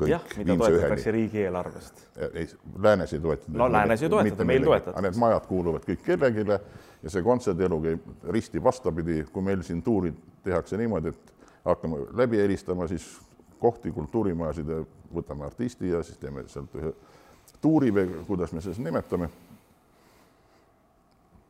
jah, 0.08 0.24
mida 0.38 0.58
toetatakse 0.58 1.12
riigieelarvest. 1.12 2.08
ei, 2.34 2.48
läänes 2.80 3.14
ei 3.14 3.20
toetata. 3.20 3.58
no 3.58 3.72
läänes 3.72 4.04
ei 4.04 4.10
toetata, 4.10 4.46
meil 4.46 4.64
toetatakse. 4.64 5.02
Need 5.02 5.20
majad 5.20 5.46
kuuluvad 5.48 5.86
kõik 5.88 6.02
kellelegi 6.06 6.46
ja 7.04 7.10
see 7.10 7.24
kontserdielu 7.24 7.82
käib 7.82 8.08
risti 8.30 8.64
vastupidi, 8.64 9.24
kui 9.32 9.44
meil 9.44 9.62
siin 9.62 9.84
tuurid 9.84 10.18
tehakse 10.44 10.78
niimoodi, 10.78 11.14
et 11.14 11.34
hakkame 11.66 11.98
läbi 12.14 12.38
helistama, 12.38 12.88
siis 12.88 13.06
kohti, 13.60 13.92
kultuurimajasid 13.92 14.68
ja 14.68 14.84
võtame 15.14 15.46
artisti 15.46 15.90
ja 15.90 16.04
siis 16.04 16.18
teeme 16.18 16.44
sealt 16.48 16.76
ühe 16.76 16.94
tuuri 17.62 17.94
või 17.96 18.10
kuidas 18.28 18.52
me 18.52 18.62
seda 18.62 18.84
nimetame. 18.84 19.30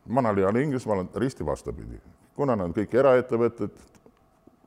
Manalial 0.07 0.55
Inglismaal 0.59 1.05
on 1.05 1.09
risti 1.15 1.45
vastupidi, 1.45 1.97
kuna 2.35 2.57
nad 2.59 2.67
on 2.67 2.75
kõik 2.75 2.93
eraettevõtted, 2.99 3.77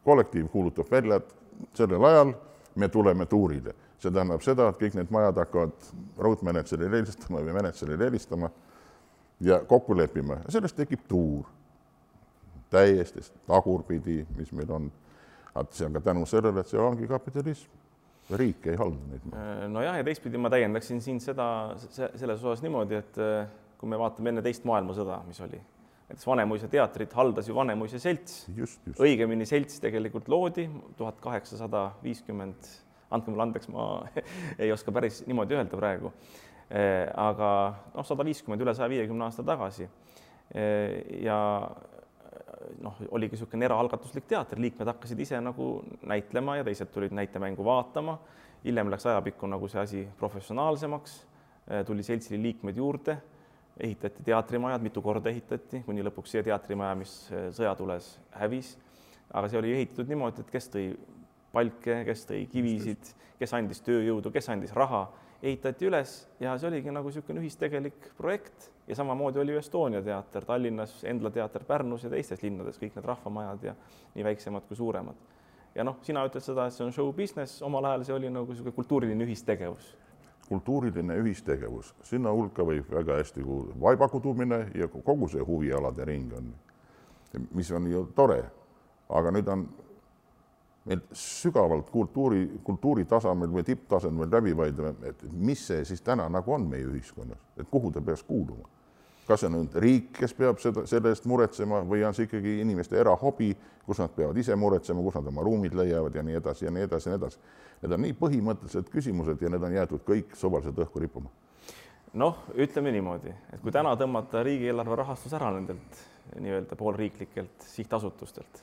kollektiiv 0.05 0.49
kuulutab 0.49 0.91
välja, 0.91 1.21
et 1.21 1.77
sellel 1.77 2.05
ajal 2.05 2.33
me 2.77 2.89
tuleme 2.89 3.27
tuurile. 3.27 3.75
see 3.99 4.13
tähendab 4.13 4.43
seda, 4.45 4.69
et 4.69 4.81
kõik 4.81 4.97
need 4.99 5.11
majad 5.11 5.39
hakkavad 5.41 5.87
raudmenetserile 6.21 6.99
helistama 6.99 7.41
või 7.41 7.55
menetserile 7.57 8.05
helistama 8.05 8.51
ja 9.41 9.61
kokku 9.65 9.97
leppima 9.97 10.37
sellest 10.49 10.77
tekib 10.77 11.07
tuur. 11.09 11.45
täiesti 12.71 13.21
tagurpidi, 13.47 14.27
mis 14.37 14.53
meil 14.53 14.71
on. 14.71 14.93
see 15.71 15.87
on 15.87 15.93
ka 15.93 16.01
tänu 16.01 16.27
sellele, 16.27 16.61
et 16.61 16.69
see 16.69 16.81
ongi 16.81 17.07
kapitalism. 17.07 17.71
riik 18.31 18.67
ei 18.67 18.77
halda 18.77 18.99
neid. 19.11 19.23
Äh, 19.33 19.69
nojah, 19.69 19.97
ja 19.97 20.05
teistpidi 20.05 20.39
ma 20.39 20.51
täiendaksin 20.51 21.01
siin 21.01 21.21
seda, 21.21 21.77
selles 21.91 22.45
osas 22.45 22.63
niimoodi, 22.63 22.95
et 22.95 23.19
äh, 23.23 23.49
kui 23.79 23.89
me 23.89 23.99
vaatame 23.99 24.29
enne 24.35 24.43
teist 24.43 24.65
maailmasõda, 24.67 25.21
mis 25.29 25.41
oli 25.41 25.61
näiteks 26.07 26.27
Vanemuise 26.27 26.69
teatrit 26.69 27.13
haldas 27.13 27.49
ju 27.49 27.55
Vanemuise 27.55 27.99
selts. 27.99 28.45
õigemini 29.03 29.47
selts 29.47 29.81
tegelikult 29.83 30.29
loodi 30.29 30.69
tuhat 30.97 31.19
kaheksasada 31.21 31.91
viiskümmend, 32.03 32.69
andke 33.11 33.33
mulle 33.33 33.49
andeks, 33.49 33.69
ma 33.75 34.05
ei 34.63 34.71
oska 34.73 34.95
päris 34.95 35.25
niimoodi 35.27 35.59
öelda 35.59 35.77
praegu. 35.77 36.13
Eh, 36.71 37.11
aga 37.11 37.51
noh, 37.95 38.07
sada 38.07 38.25
viiskümmend 38.27 38.63
üle 38.63 38.75
saja 38.75 38.89
viiekümne 38.91 39.27
aasta 39.27 39.43
tagasi. 39.47 39.89
Eh, 40.55 41.23
ja 41.27 41.39
noh, 42.83 43.03
oligi 43.11 43.35
niisugune 43.35 43.67
eraalgatuslik 43.67 44.27
teater, 44.31 44.63
liikmed 44.63 44.91
hakkasid 44.95 45.21
ise 45.23 45.39
nagu 45.43 45.81
näitlema 46.07 46.61
ja 46.61 46.67
teised 46.67 46.91
tulid 46.95 47.15
näitemängu 47.15 47.65
vaatama. 47.67 48.19
hiljem 48.67 48.89
läks 48.91 49.07
ajapikku 49.07 49.47
nagu 49.47 49.69
see 49.69 49.81
asi 49.81 50.09
professionaalsemaks, 50.19 51.25
eh, 51.69 51.85
tuli 51.87 52.03
seltsile 52.03 52.43
liikmeid 52.43 52.77
juurde 52.77 53.19
ehitati 53.81 54.23
teatrimajad, 54.25 54.83
mitu 54.83 55.03
korda 55.03 55.31
ehitati, 55.31 55.83
kuni 55.87 56.05
lõpuks 56.07 56.33
see 56.33 56.43
teatrimaja, 56.47 56.97
mis 56.99 57.13
äh, 57.33 57.49
sõjatules 57.57 58.17
hävis. 58.41 58.77
aga 59.35 59.49
see 59.51 59.59
oli 59.59 59.73
ehitatud 59.75 60.09
niimoodi, 60.09 60.45
et 60.45 60.51
kes 60.51 60.71
tõi 60.73 60.91
palke, 61.53 62.03
kes 62.07 62.27
tõi 62.29 62.45
kivisid, 62.53 63.11
kes 63.41 63.53
andis 63.59 63.83
tööjõudu, 63.85 64.31
kes 64.33 64.49
andis 64.53 64.73
raha, 64.77 65.07
ehitati 65.43 65.89
üles 65.89 66.15
ja 66.41 66.55
see 66.57 66.71
oligi 66.71 66.95
nagu 66.95 67.11
niisugune 67.11 67.43
ühistegelik 67.43 68.11
projekt 68.17 68.71
ja 68.89 68.97
samamoodi 68.97 69.43
oli 69.43 69.53
ju 69.53 69.61
Estonia 69.61 70.01
teater 70.03 70.47
Tallinnas, 70.49 71.03
Endla 71.05 71.31
teater 71.31 71.65
Pärnus 71.69 72.07
ja 72.07 72.11
teistes 72.13 72.43
linnades, 72.43 72.79
kõik 72.81 72.97
need 72.97 73.09
rahvamajad 73.09 73.69
ja 73.69 73.75
nii 74.15 74.25
väiksemad 74.25 74.65
kui 74.69 74.79
suuremad. 74.79 75.17
ja 75.75 75.85
noh, 75.85 75.99
sina 76.03 76.25
ütled 76.25 76.41
seda, 76.41 76.67
et 76.67 76.73
see 76.73 76.87
on 76.87 76.93
show 76.93 77.13
business, 77.13 77.61
omal 77.63 77.85
ajal 77.85 78.05
see 78.09 78.17
oli 78.17 78.33
nagu 78.33 78.49
niisugune 78.53 78.75
kultuuriline 78.79 79.27
ühistegevus 79.27 79.93
kultuuriline 80.49 81.17
ühistegevus, 81.23 81.95
sinna 82.07 82.33
hulka 82.33 82.65
võib 82.67 82.91
väga 82.93 83.19
hästi 83.21 83.43
kuuluda 83.43 83.81
vaibakudumine 83.81 84.61
ja 84.75 84.89
kogu 84.89 85.29
see 85.29 85.43
huvialade 85.43 86.05
ring 86.05 86.33
on, 86.37 86.53
mis 87.55 87.71
on 87.73 87.91
ju 87.91 88.07
tore. 88.15 88.45
aga 89.09 89.31
nüüd 89.31 89.49
on 89.49 89.69
meil 90.87 91.03
sügavalt 91.15 91.91
kultuuri, 91.91 92.41
kultuuri 92.65 93.05
tasemel 93.05 93.51
või 93.51 93.63
tipptasemel 93.67 94.31
läbi 94.31 94.57
vaidlema, 94.57 94.95
et 95.07 95.23
mis 95.31 95.67
see 95.67 95.85
siis 95.85 96.03
täna 96.03 96.29
nagu 96.29 96.53
on 96.53 96.67
meie 96.71 96.87
ühiskonnas, 96.87 97.39
et 97.57 97.71
kuhu 97.71 97.93
ta 97.93 98.01
peaks 98.01 98.23
kuuluma 98.27 98.76
kas 99.27 99.43
see 99.43 99.49
on 99.51 99.57
nüüd 99.59 99.77
riik, 99.83 100.11
kes 100.21 100.35
peab 100.39 100.61
seda, 100.63 100.85
selle 100.87 101.11
eest 101.11 101.27
muretsema 101.27 101.81
või 101.89 102.05
on 102.07 102.15
see 102.15 102.29
ikkagi 102.29 102.61
inimeste 102.63 102.99
erahobi, 103.01 103.51
kus 103.87 104.01
nad 104.03 104.13
peavad 104.15 104.39
ise 104.39 104.55
muretsema, 104.59 105.03
kus 105.03 105.19
nad 105.19 105.31
oma 105.33 105.45
ruumid 105.47 105.75
leiavad 105.75 106.15
ja 106.15 106.23
nii 106.27 106.39
edasi 106.41 106.67
ja 106.67 106.75
nii 106.75 106.87
edasi 106.87 107.09
ja 107.09 107.15
nii 107.15 107.23
edasi. 107.23 107.41
Need 107.83 107.97
on 107.97 108.05
nii 108.07 108.15
põhimõttelised 108.21 108.93
küsimused 108.93 109.43
ja 109.43 109.51
need 109.53 109.67
on 109.67 109.75
jäetud 109.75 110.05
kõik 110.07 110.37
suvaliselt 110.39 110.79
õhku 110.87 111.03
rippuma. 111.03 111.33
noh, 112.17 112.39
ütleme 112.55 112.93
niimoodi, 112.95 113.35
et 113.53 113.61
kui 113.61 113.73
täna 113.75 113.91
tõmmata 113.99 114.41
riigieelarve 114.47 114.97
rahastus 114.97 115.35
ära 115.37 115.51
nendelt 115.53 115.99
nii-öelda 116.41 116.79
poolriiklikelt 116.79 117.67
sihtasutustelt, 117.67 118.63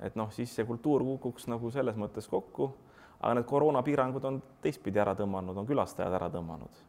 et 0.00 0.16
noh, 0.18 0.32
siis 0.34 0.50
see 0.56 0.66
kultuur 0.66 1.04
kukuks 1.04 1.46
nagu 1.52 1.70
selles 1.70 1.94
mõttes 2.00 2.26
kokku, 2.26 2.72
aga 3.20 3.36
need 3.38 3.46
koroonapiirangud 3.46 4.24
on 4.24 4.42
teistpidi 4.64 4.98
ära 4.98 5.14
tõmmanud, 5.14 5.56
on 5.62 5.68
külastajad 5.68 6.18
ära 6.18 6.32
tõmmanud 6.32 6.82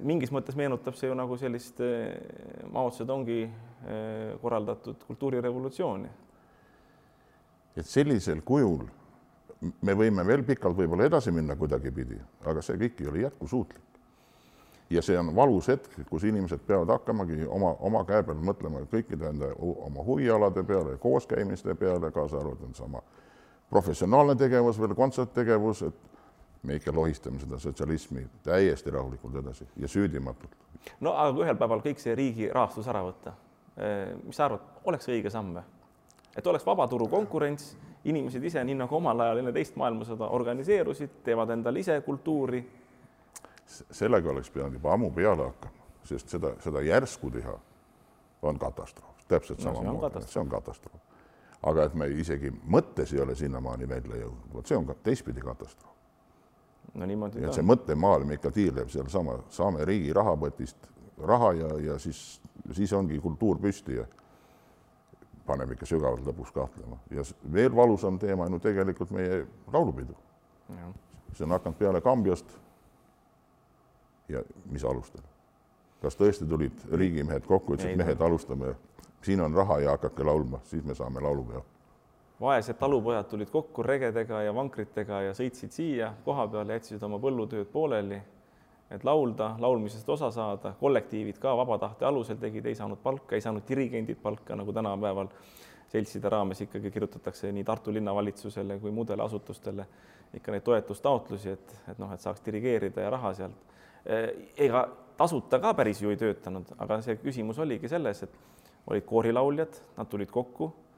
mingis 0.00 0.32
mõttes 0.32 0.56
meenutab 0.56 0.96
see 0.96 1.10
ju 1.10 1.16
nagu 1.16 1.36
sellist 1.36 1.80
eh, 1.84 2.16
Mao 2.72 2.90
Zedongi 2.94 3.42
eh, 3.44 4.32
korraldatud 4.40 5.04
kultuurirevolutsiooni. 5.06 6.08
et 7.76 7.86
sellisel 7.86 8.40
kujul 8.42 8.88
me 9.60 9.94
võime 9.94 10.24
veel 10.26 10.42
pikalt 10.44 10.76
võib-olla 10.76 11.06
edasi 11.06 11.30
minna 11.30 11.56
kuidagipidi, 11.56 12.16
aga 12.48 12.62
see 12.64 12.78
kõik 12.80 13.00
ei 13.00 13.08
ole 13.08 13.24
jätkusuutlik. 13.26 13.84
ja 14.90 15.02
see 15.02 15.18
on 15.18 15.34
valus 15.36 15.68
hetk, 15.68 16.00
kus 16.08 16.24
inimesed 16.24 16.64
peavad 16.66 16.88
hakkamagi 16.96 17.44
oma, 17.46 17.76
oma 17.80 18.04
käe 18.04 18.22
peal 18.22 18.40
mõtlema 18.40 18.80
kõikide 18.90 19.28
enda 19.28 19.52
oma 19.60 20.04
huvialade 20.04 20.64
peale, 20.64 20.96
kooskäimiste 20.96 21.74
peale, 21.74 22.10
kaasa 22.10 22.40
arvatud 22.40 22.74
sama 22.74 23.02
professionaalne 23.70 24.34
tegevus 24.34 24.80
veel, 24.80 24.94
kontserttegevus, 24.94 25.82
et 25.82 26.09
me 26.62 26.74
ikka 26.74 26.92
lohistame 26.94 27.40
seda 27.40 27.58
sotsialismi 27.58 28.26
täiesti 28.42 28.90
rahulikult 28.90 29.34
edasi 29.34 29.68
ja 29.76 29.88
süüdimatult. 29.88 30.56
no 31.00 31.14
aga 31.16 31.32
kui 31.32 31.44
ühel 31.44 31.56
päeval 31.56 31.82
kõik 31.84 32.00
see 32.02 32.14
riigi 32.14 32.48
rahastus 32.52 32.88
ära 32.88 33.02
võtta, 33.04 33.32
eh, 33.76 34.12
mis 34.24 34.36
sa 34.36 34.46
arvad, 34.48 34.66
oleks 34.84 35.08
õige 35.08 35.32
samm 35.32 35.54
või? 35.56 35.64
et 36.36 36.46
oleks 36.46 36.66
vabaturu 36.66 37.08
konkurents, 37.08 37.76
inimesed 38.04 38.44
ise, 38.44 38.64
nii 38.64 38.76
nagu 38.82 38.96
omal 38.96 39.20
ajal 39.20 39.42
enne 39.42 39.52
teist 39.52 39.76
maailmasõda 39.76 40.28
organiseerusid, 40.36 41.20
teevad 41.24 41.50
endale 41.56 41.80
ise 41.80 42.00
kultuuri. 42.00 42.64
sellega 43.90 44.30
oleks 44.30 44.50
pidanud 44.50 44.72
juba 44.72 44.92
ammu 44.92 45.10
peale 45.10 45.46
hakkama, 45.46 45.86
sest 46.04 46.28
seda, 46.28 46.54
seda 46.60 46.82
järsku 46.82 47.30
teha 47.30 47.58
on 48.42 48.58
katastroof, 48.58 49.24
täpselt 49.28 49.64
no, 49.64 49.72
samamoodi, 49.72 50.26
see 50.26 50.40
on 50.40 50.48
katastroof. 50.48 51.00
aga 51.62 51.84
et 51.84 51.94
me 51.94 52.08
isegi 52.08 52.50
mõttes 52.50 53.14
ei 53.14 53.20
ole 53.20 53.34
sinnamaani 53.34 53.88
välja 53.88 54.16
jõudnud, 54.16 54.52
vot 54.54 54.66
see 54.66 54.76
on 54.76 54.86
ka 54.86 54.94
teistpidi 55.02 55.40
katastroof 55.40 55.89
no 56.94 57.06
niimoodi 57.06 57.42
ta 57.42 57.52
see 57.54 57.64
on. 57.64 57.70
mõttemaailm 57.72 58.32
ikka 58.36 58.50
tiirleb 58.54 58.88
sealsama, 58.92 59.38
saame 59.50 59.84
riigi 59.84 60.12
rahapotist 60.16 60.90
raha 61.26 61.52
ja, 61.58 61.68
ja 61.90 61.98
siis, 61.98 62.40
siis 62.72 62.92
ongi 62.96 63.18
kultuur 63.20 63.60
püsti 63.62 63.98
ja 64.00 64.06
paneb 65.46 65.74
ikka 65.74 65.88
sügavalt 65.88 66.26
lõpuks 66.26 66.54
kahtlema 66.54 67.00
ja 67.14 67.24
veel 67.52 67.74
valusam 67.76 68.18
teema 68.18 68.46
on 68.46 68.58
ju 68.58 68.64
tegelikult 68.68 69.10
meie 69.14 69.44
laulupidu. 69.72 70.14
See 71.34 71.44
on 71.46 71.54
hakanud 71.54 71.78
peale 71.78 72.00
Kambjast. 72.00 72.46
ja 74.28 74.42
mis 74.70 74.84
alustel? 74.84 75.22
kas 76.00 76.16
tõesti 76.16 76.48
tulid 76.48 76.84
riigimehed 76.92 77.44
kokku, 77.46 77.76
ütlesid, 77.76 77.98
mehed, 78.00 78.20
alustame, 78.24 78.74
siin 79.24 79.40
on 79.44 79.54
raha 79.54 79.80
ja 79.84 79.96
hakake 79.96 80.24
laulma, 80.24 80.60
siis 80.64 80.84
me 80.84 80.94
saame 80.96 81.20
laulupeo. 81.20 81.64
Vaesed 82.40 82.78
talupojad 82.80 83.24
tulid 83.28 83.50
kokku 83.52 83.82
regedega 83.82 84.42
ja 84.42 84.54
vankritega 84.54 85.22
ja 85.28 85.32
sõitsid 85.36 85.74
siia 85.74 86.12
koha 86.24 86.46
peale, 86.48 86.78
jätsid 86.78 87.02
oma 87.04 87.18
põllutööd 87.20 87.68
pooleli, 87.72 88.20
et 88.90 89.04
laulda, 89.04 89.54
laulmisest 89.58 90.08
osa 90.08 90.30
saada, 90.34 90.72
kollektiivid 90.80 91.38
ka 91.38 91.52
vaba 91.56 91.78
tahte 91.78 92.06
alusel 92.08 92.40
tegid, 92.40 92.66
ei 92.66 92.74
saanud 92.74 92.98
palka, 93.02 93.36
ei 93.36 93.44
saanud 93.44 93.66
dirigendid 93.68 94.18
palka, 94.22 94.56
nagu 94.56 94.72
tänapäeval 94.72 95.28
seltside 95.90 96.30
raames 96.30 96.60
ikkagi 96.60 96.90
kirjutatakse 96.90 97.52
nii 97.52 97.64
Tartu 97.64 97.92
linnavalitsusele 97.92 98.78
kui 98.78 98.90
muudele 98.94 99.22
asutustele 99.22 99.86
ikka 100.34 100.52
neid 100.54 100.62
toetustaotlusi, 100.66 101.54
et, 101.56 101.72
et 101.90 101.98
noh, 101.98 102.12
et 102.14 102.22
saaks 102.22 102.42
dirigeerida 102.46 103.02
ja 103.02 103.10
raha 103.10 103.32
sealt. 103.34 103.72
ega 104.56 104.84
tasuta 105.16 105.58
ka 105.60 105.74
päris 105.74 106.02
ju 106.02 106.10
ei 106.10 106.16
töötanud, 106.16 106.70
aga 106.78 107.00
see 107.04 107.18
küsimus 107.20 107.58
oligi 107.60 107.88
selles, 107.90 108.22
et 108.22 108.38
olid 108.86 109.04
koorilauljad, 109.06 109.80
nad 109.98 110.08
tulid 110.08 110.30
kokku 110.32 110.70
eh, 110.70 110.89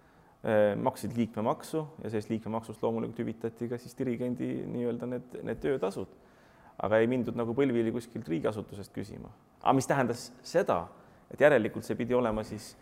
maksid 0.83 1.13
liikmemaksu 1.15 1.85
ja 2.03 2.11
sellest 2.11 2.31
liikmemaksust 2.33 2.83
loomulikult 2.83 3.21
hüvitati 3.23 3.69
ka 3.71 3.79
siis 3.79 3.95
dirigendi 3.95 4.49
nii-öelda 4.67 5.07
need, 5.07 5.37
need 5.47 5.61
töötasud. 5.63 6.09
aga 6.83 6.99
ei 6.99 7.07
mindud 7.07 7.37
nagu 7.39 7.55
põlvili 7.55 7.93
kuskilt 7.95 8.29
riigiasutusest 8.29 8.93
küsima. 8.93 9.31
aga 9.63 9.73
mis 9.73 9.87
tähendas 9.87 10.33
seda, 10.43 10.89
et 11.31 11.41
järelikult 11.41 11.87
see 11.87 11.95
pidi 11.97 12.15
olema 12.15 12.43
siis 12.43 12.73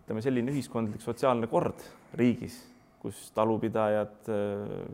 ütleme, 0.00 0.22
selline 0.22 0.52
ühiskondlik 0.52 1.04
sotsiaalne 1.04 1.46
kord 1.46 1.84
riigis, 2.16 2.58
kus 3.00 3.30
talupidajad, 3.36 4.30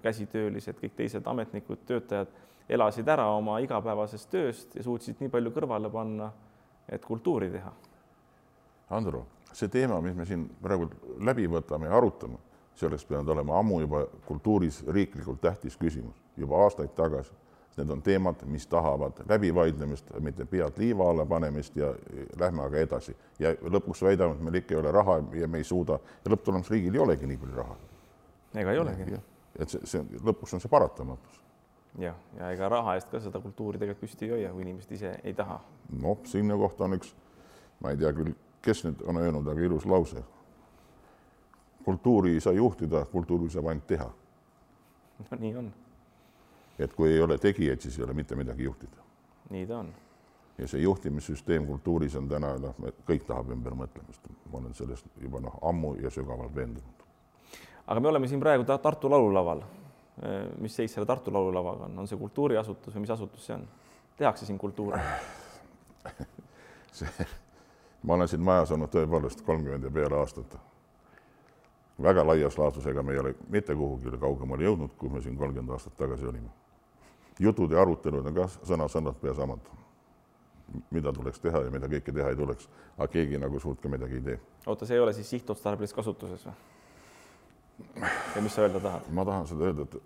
käsitöölised, 0.02 0.78
kõik 0.80 0.97
teised 0.97 1.26
ametnikud, 1.26 1.85
töötajad 1.87 2.32
elasid 2.68 3.09
ära 3.09 3.26
oma 3.37 3.59
igapäevasest 3.64 4.30
tööst 4.32 4.76
ja 4.76 4.85
suutsid 4.85 5.21
nii 5.21 5.30
palju 5.32 5.52
kõrvale 5.54 5.90
panna, 5.92 6.30
et 6.88 7.04
kultuuri 7.04 7.50
teha. 7.52 7.73
Andro, 8.92 9.25
see 9.52 9.68
teema, 9.68 10.00
mis 10.00 10.16
me 10.16 10.26
siin 10.28 10.47
praegu 10.62 10.88
läbi 11.21 11.47
võtame 11.50 11.90
ja 11.90 11.97
arutame, 11.97 12.38
see 12.75 12.88
oleks 12.88 13.04
pidanud 13.09 13.28
olema 13.35 13.59
ammu 13.59 13.80
juba 13.85 14.06
kultuuris 14.26 14.82
riiklikult 14.88 15.40
tähtis 15.40 15.76
küsimus, 15.76 16.16
juba 16.37 16.62
aastaid 16.64 16.94
tagasi. 16.97 17.32
Need 17.73 17.88
on 17.88 18.02
teemad, 18.04 18.42
mis 18.52 18.66
tahavad 18.68 19.23
läbivaidlemist, 19.28 20.11
mitte 20.21 20.44
pead 20.44 20.76
liiva 20.76 21.06
alla 21.09 21.25
panemist 21.26 21.76
ja 21.76 21.94
lähme 22.37 22.66
aga 22.66 22.82
edasi 22.85 23.14
ja 23.40 23.54
lõpuks 23.64 24.02
väidame, 24.04 24.37
et 24.37 24.42
meil 24.44 24.59
ikka 24.61 24.75
ei 24.75 24.80
ole 24.82 24.92
raha 24.92 25.14
ja 25.40 25.49
me 25.49 25.62
ei 25.62 25.64
suuda 25.64 25.97
ja 25.97 26.32
lõpptulemus 26.35 26.68
riigil 26.68 26.99
ei 26.99 27.00
olegi 27.00 27.30
nii 27.30 27.40
palju 27.40 27.56
raha. 27.56 27.76
ega 28.61 28.75
ei 28.76 28.78
olegi. 28.82 29.16
et 29.56 29.73
see, 29.73 29.80
see 29.88 30.04
lõpuks 30.21 30.52
on 30.52 30.61
see 30.61 30.68
paratamatus. 30.68 31.40
jah, 31.99 32.18
ja 32.37 32.52
ega 32.52 32.68
raha 32.68 32.99
eest 33.00 33.09
ka 33.09 33.21
seda 33.25 33.40
kultuuri 33.40 33.80
tegelikult 33.80 34.04
püsti 34.04 34.28
ei 34.28 34.35
hoia, 34.37 34.52
kui 34.52 34.68
inimesed 34.68 34.92
ise 34.92 35.16
ei 35.25 35.32
taha. 35.35 35.62
noh, 36.02 36.21
sinna 36.28 36.61
kohta 36.61 36.85
on 36.85 36.99
üks, 37.00 37.14
ma 37.80 37.97
ei 37.97 38.02
tea 38.04 38.12
küll, 38.21 38.37
kes 38.62 38.85
nüüd 38.85 39.02
on 39.09 39.16
öelnud, 39.16 39.47
aga 39.47 39.61
ilus 39.61 39.87
lause. 39.87 40.23
kultuuri 41.85 42.35
ei 42.35 42.40
saa 42.40 42.52
juhtida, 42.52 43.04
kultuuri 43.04 43.50
saab 43.50 43.66
ainult 43.66 43.87
teha. 43.87 44.11
no 45.30 45.39
nii 45.39 45.56
on, 45.56 45.73
et 46.78 46.95
kui 46.95 47.10
ei 47.13 47.21
ole 47.21 47.39
tegijaid, 47.39 47.80
siis 47.80 47.99
ei 47.99 48.04
ole 48.04 48.15
mitte 48.15 48.36
midagi 48.36 48.65
juhtida. 48.65 49.02
nii 49.50 49.67
ta 49.67 49.78
on. 49.78 49.93
ja 50.58 50.69
see 50.69 50.80
juhtimissüsteem 50.80 51.67
kultuuris 51.67 52.17
on 52.17 52.28
täna 52.28 52.54
noh, 52.58 52.80
kõik 53.08 53.26
tahab 53.26 53.50
ümbermõtlemist, 53.50 54.30
ma 54.52 54.58
olen 54.58 54.75
sellest 54.75 55.06
juba 55.21 55.41
noh, 55.41 55.58
ammu 55.63 55.95
ja 56.02 56.10
sügavalt 56.10 56.54
veendunud. 56.54 57.06
aga 57.86 58.00
me 58.00 58.08
oleme 58.08 58.28
siin 58.28 58.41
praegu 58.41 58.65
ta 58.65 58.78
Tartu 58.78 59.10
laululaval. 59.10 59.63
mis 60.58 60.76
seis 60.76 60.95
selle 60.95 61.06
Tartu 61.06 61.32
laululavaga 61.32 61.84
on, 61.84 61.99
on 61.99 62.08
see 62.08 62.19
kultuuriasutus 62.19 62.95
või 62.95 63.06
mis 63.06 63.10
asutus 63.10 63.47
see 63.47 63.54
on? 63.54 63.69
tehakse 64.17 64.47
siin 64.47 64.58
kultuuri? 64.58 65.00
see, 66.93 67.08
ma 68.02 68.15
olen 68.15 68.28
siin 68.28 68.43
majas 68.43 68.71
olnud 68.71 68.91
tõepoolest 68.91 69.43
kolmkümmend 69.47 69.84
ja 69.84 69.91
peale 69.91 70.19
aastat. 70.19 70.56
väga 72.02 72.26
laias 72.26 72.58
laastus, 72.58 72.86
ega 72.86 73.02
me 73.02 73.12
ei 73.12 73.19
ole 73.19 73.34
mitte 73.49 73.75
kuhugile 73.75 74.19
kaugemale 74.19 74.65
jõudnud, 74.65 74.97
kui 74.99 75.08
me 75.08 75.21
siin 75.21 75.36
kolmkümmend 75.36 75.71
aastat 75.71 75.97
tagasi 75.97 76.26
olime. 76.26 76.49
jutud 77.38 77.71
ja 77.71 77.80
arutelud 77.82 78.26
on 78.26 78.34
ka 78.34 78.49
sõna-sõnalt 78.49 79.21
pea 79.21 79.34
samad. 79.34 79.60
mida 80.91 81.12
tuleks 81.12 81.41
teha 81.41 81.60
ja 81.62 81.71
mida 81.71 81.86
kõike 81.86 82.12
teha 82.12 82.28
ei 82.28 82.36
tuleks, 82.36 82.69
aga 82.99 83.08
keegi 83.08 83.38
nagu 83.38 83.60
suurt 83.60 83.80
ka 83.80 83.88
midagi 83.88 84.15
ei 84.15 84.21
tee. 84.21 84.41
oota, 84.67 84.86
see 84.86 84.97
ei 84.97 85.00
ole 85.00 85.12
siis 85.12 85.30
sihtotstarbelises 85.30 85.95
kasutuses 85.95 86.47
või? 86.47 86.54
ja 88.36 88.43
mis 88.43 88.54
sa 88.54 88.62
öelda 88.62 88.80
tahad? 88.80 89.10
ma 89.10 89.25
tahan 89.25 89.47
seda 89.47 89.65
öelda, 89.65 89.82
et 89.82 90.02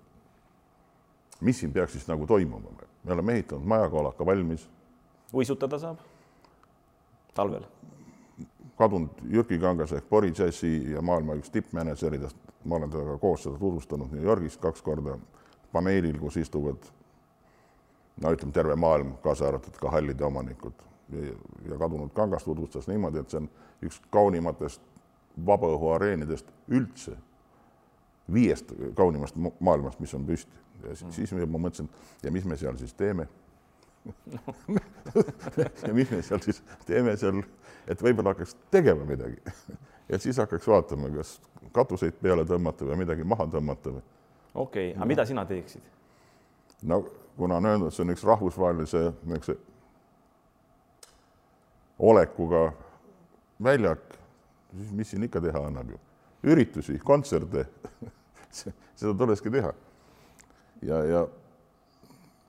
mis 1.40 1.60
siin 1.60 1.72
peaks 1.72 1.92
siis 1.92 2.08
nagu 2.08 2.26
toimuma, 2.26 2.70
me 3.04 3.12
oleme 3.12 3.32
ehitanud 3.32 3.64
majakoolaka 3.64 4.26
valmis, 4.26 4.68
uisutada 5.32 5.78
saab? 5.78 6.15
Talvel? 7.36 7.64
kadunud 8.76 9.22
Jürki 9.32 9.58
Kangas 9.58 9.92
ehk 9.96 10.08
Bori 10.08 10.30
Džessi 10.36 10.92
ja 10.92 11.00
maailma 11.02 11.36
üks 11.38 11.48
tippmänedžeridest, 11.52 12.36
ma 12.64 12.76
olen 12.76 12.90
temaga 12.92 13.16
koos 13.18 13.46
seda 13.46 13.56
tutvustanud 13.56 14.12
New 14.12 14.24
Yorgis 14.24 14.58
kaks 14.60 14.82
korda 14.84 15.16
paneelil, 15.72 16.18
kus 16.20 16.36
istuvad 16.36 16.84
no 18.20 18.32
ütleme, 18.32 18.52
terve 18.52 18.76
maailm, 18.76 19.14
kaasa 19.24 19.48
arvatud 19.48 19.78
ka 19.80 19.92
hallide 19.92 20.24
omanikud 20.24 20.84
ja, 21.12 21.32
ja 21.70 21.78
kadunud 21.78 22.12
Kangas 22.16 22.44
tutvustas 22.44 22.88
niimoodi, 22.88 23.22
et 23.24 23.32
see 23.32 23.40
on 23.40 23.48
üks 23.86 24.00
kaunimatest 24.12 24.84
vabaõhuareenidest 25.46 26.52
üldse, 26.72 27.16
viiest 28.32 28.72
kaunimast 28.96 29.36
maailmast, 29.60 30.00
mis 30.00 30.14
on 30.16 30.24
püsti. 30.26 30.64
ja 30.84 30.96
siis, 30.96 31.16
siis 31.16 31.34
ma 31.46 31.58
mõtlesin, 31.58 31.88
ja 32.22 32.32
mis 32.32 32.44
me 32.44 32.56
seal 32.56 32.76
siis 32.76 32.94
teeme 32.94 33.28
ja 35.86 35.94
mis 35.94 36.10
me 36.10 36.22
seal 36.22 36.42
siis 36.44 36.62
teeme 36.86 37.16
seal, 37.16 37.42
et 37.88 38.02
võib-olla 38.02 38.34
hakkaks 38.34 38.56
tegema 38.70 39.04
midagi. 39.08 39.38
et 40.08 40.22
siis 40.22 40.38
hakkaks 40.38 40.66
vaatama, 40.68 41.10
kas 41.16 41.36
katuseid 41.72 42.18
peale 42.22 42.44
tõmmata 42.48 42.86
või 42.88 43.02
midagi 43.04 43.24
maha 43.24 43.48
tõmmata 43.52 43.96
või. 43.96 44.02
okei 44.54 44.90
okay,, 44.90 44.96
aga 44.96 45.08
mida 45.12 45.26
sina 45.26 45.44
teeksid? 45.44 45.82
no 46.82 47.02
kuna 47.36 47.60
on 47.60 47.66
öeldud, 47.72 47.94
see 47.94 48.04
on 48.04 48.14
üks 48.14 48.24
rahvusvahelise 48.24 49.02
niisuguse 49.24 49.58
olekuga 51.98 52.72
väljak, 53.62 54.18
siis 54.76 54.92
mis 54.92 55.10
siin 55.10 55.24
ikka 55.24 55.40
teha 55.40 55.62
annab 55.68 55.94
ju, 55.94 55.98
üritusi, 56.52 56.98
kontserte 56.98 57.64
seda 58.98 59.14
tulekski 59.16 59.50
teha. 59.50 59.72
ja, 60.82 61.02
ja 61.04 61.26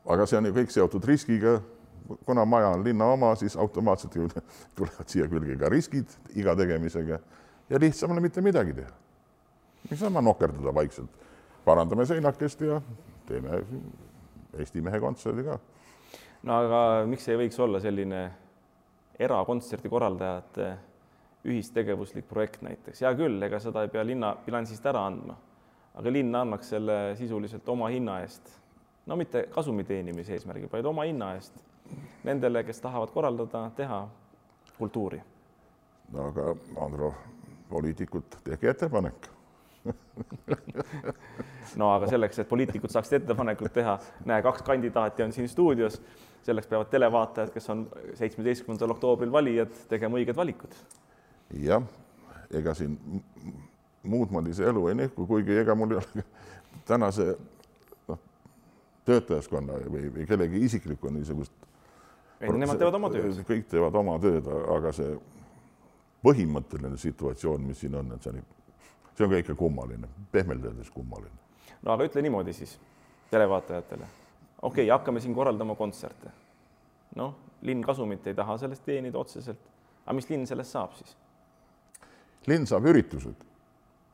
aga 0.08 0.26
see 0.26 0.40
on 0.40 0.50
ju 0.50 0.54
kõik 0.56 0.72
seotud 0.74 1.06
riskiga. 1.06 1.60
kuna 2.26 2.46
maja 2.46 2.70
on 2.72 2.84
linna 2.84 3.06
oma, 3.06 3.34
siis 3.36 3.58
automaatselt 3.58 4.16
ju 4.16 4.30
tulevad 4.78 5.08
siia 5.08 5.28
külge 5.28 5.58
ka 5.60 5.70
riskid 5.70 6.08
iga 6.36 6.56
tegemisega 6.56 7.20
ja 7.70 7.80
lihtsam 7.80 8.12
on 8.12 8.22
mitte 8.22 8.42
midagi 8.42 8.74
teha. 8.74 8.92
niisama 9.90 10.22
nokerdada 10.22 10.74
vaikselt, 10.74 11.10
parandame 11.66 12.06
seinakest 12.06 12.62
ja 12.62 12.82
teeme 13.26 13.64
Eesti 14.58 14.82
mehe 14.82 15.00
kontserdi 15.00 15.44
ka. 15.44 15.60
no 16.44 16.60
aga 16.64 17.06
miks 17.06 17.28
ei 17.28 17.38
võiks 17.38 17.60
olla 17.60 17.80
selline 17.84 18.22
erakontserdi 19.20 19.90
korraldajate 19.90 20.70
ühistegevuslik 21.48 22.28
projekt 22.28 22.62
näiteks, 22.62 23.02
hea 23.02 23.14
küll, 23.16 23.42
ega 23.44 23.60
seda 23.60 23.84
ei 23.86 23.92
pea 23.92 24.04
linna 24.06 24.34
bilansist 24.46 24.86
ära 24.86 25.06
andma, 25.08 25.36
aga 25.96 26.12
linn 26.12 26.36
annaks 26.36 26.74
selle 26.74 26.98
sisuliselt 27.20 27.68
oma 27.70 27.90
hinna 27.94 28.20
eest, 28.24 28.50
no 29.08 29.16
mitte 29.16 29.48
kasumi 29.52 29.84
teenimise 29.88 30.36
eesmärgil, 30.36 30.70
vaid 30.72 30.86
oma 30.86 31.08
hinna 31.08 31.34
eest 31.38 31.64
nendele, 32.28 32.64
kes 32.68 32.82
tahavad 32.84 33.12
korraldada, 33.16 33.70
teha 33.76 34.02
kultuuri. 34.78 35.22
no 36.12 36.28
aga 36.28 36.54
Andro, 36.86 37.14
poliitikud, 37.70 38.40
tehke 38.44 38.70
ettepanek 38.70 39.30
no 41.80 41.92
aga 41.94 42.10
selleks, 42.12 42.40
et 42.42 42.50
poliitikud 42.50 42.92
saaksid 42.92 43.22
ettepanekut 43.22 43.74
teha, 43.74 43.98
näe, 44.28 44.42
kaks 44.44 44.62
kandidaati 44.68 45.24
on 45.24 45.34
siin 45.36 45.50
stuudios, 45.50 46.02
selleks 46.44 46.68
peavad 46.68 46.90
televaatajad, 46.92 47.52
kes 47.54 47.70
on 47.74 47.86
seitsmeteistkümnendal 48.20 48.96
oktoobril 48.96 49.32
valijad, 49.32 49.74
tegema 49.92 50.20
õiged 50.20 50.36
valikud. 50.36 50.76
jah, 51.64 51.84
ega 52.60 52.74
siin 52.78 52.98
muud 54.08 54.32
moodi 54.32 54.56
see 54.56 54.68
elu 54.70 54.88
ei 54.92 54.96
nihku, 55.04 55.28
kuigi 55.28 55.60
ega 55.64 55.76
mul 55.76 55.96
ei 55.96 56.02
ole 56.02 56.26
tänase 56.88 57.36
töötajaskonna 59.08 59.80
või, 59.88 60.12
või 60.14 60.28
kellegi 60.28 60.62
isiklikku 60.68 61.10
niisugust. 61.16 61.54
ei, 62.42 62.52
nemad 62.52 62.80
teevad 62.80 63.00
oma 63.00 63.10
tööd. 63.14 63.40
kõik 63.48 63.68
teevad 63.72 63.96
oma 63.96 64.18
tööd, 64.24 64.48
aga 64.76 64.92
see 64.96 65.16
põhimõtteline 66.26 66.98
situatsioon, 67.00 67.64
mis 67.70 67.82
siin 67.84 67.96
on, 67.96 68.12
et 68.16 68.24
see 68.24 68.34
on, 68.34 68.44
see 69.16 69.26
on 69.26 69.34
ka 69.34 69.42
ikka 69.44 69.56
kummaline, 69.56 70.10
pehmelt 70.32 70.66
öeldes 70.66 70.92
kummaline. 70.94 71.36
no 71.82 71.94
aga 71.94 72.10
ütle 72.10 72.24
niimoodi 72.26 72.56
siis 72.58 72.78
televaatajatele, 73.32 74.08
okei 74.62 74.84
okay,, 74.84 74.92
hakkame 74.92 75.24
siin 75.24 75.36
korraldama 75.36 75.76
kontserte. 75.76 76.34
noh, 77.16 77.36
linn 77.62 77.84
kasumit 77.86 78.28
ei 78.28 78.36
taha 78.36 78.58
sellest 78.58 78.86
teenida 78.86 79.20
otseselt, 79.20 79.72
aga 80.06 80.18
mis 80.20 80.30
linn 80.30 80.48
sellest 80.48 80.76
saab 80.76 80.98
siis? 81.00 81.16
linn 82.48 82.68
saab 82.68 82.86
üritused. 82.92 83.46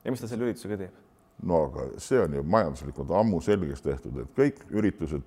ja 0.04 0.12
mis 0.12 0.22
ta 0.22 0.30
selle 0.30 0.50
üritusega 0.50 0.78
teeb? 0.86 1.03
No 1.46 1.64
aga 1.68 1.88
see 2.02 2.20
on 2.22 2.38
ju 2.38 2.44
majanduslikult 2.44 3.12
ammu 3.20 3.42
selgeks 3.44 3.84
tehtud, 3.84 4.18
et 4.24 4.32
kõik 4.38 4.64
üritused, 4.72 5.26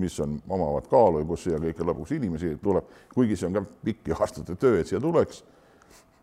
mis 0.00 0.18
on, 0.24 0.38
omavad 0.48 0.88
kaalu 0.90 1.22
ja 1.22 1.28
kus 1.28 1.46
siia 1.46 1.60
kõige 1.60 1.86
lõpuks 1.88 2.14
inimesi 2.16 2.54
tuleb, 2.62 2.88
kuigi 3.14 3.36
see 3.36 3.48
on 3.50 3.58
ka 3.58 3.64
pikk 3.84 4.12
ja 4.12 4.18
aastate 4.20 4.56
töö, 4.60 4.80
et 4.80 4.90
siia 4.90 5.00
tuleks, 5.02 5.42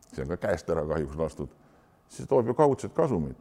see 0.10 0.26
on 0.26 0.34
ka 0.34 0.40
käest 0.48 0.70
ära 0.74 0.86
kahjuks 0.90 1.20
lastud, 1.20 1.52
siis 2.10 2.30
toob 2.30 2.50
ju 2.50 2.58
kaudset 2.58 2.96
kasumit. 2.98 3.38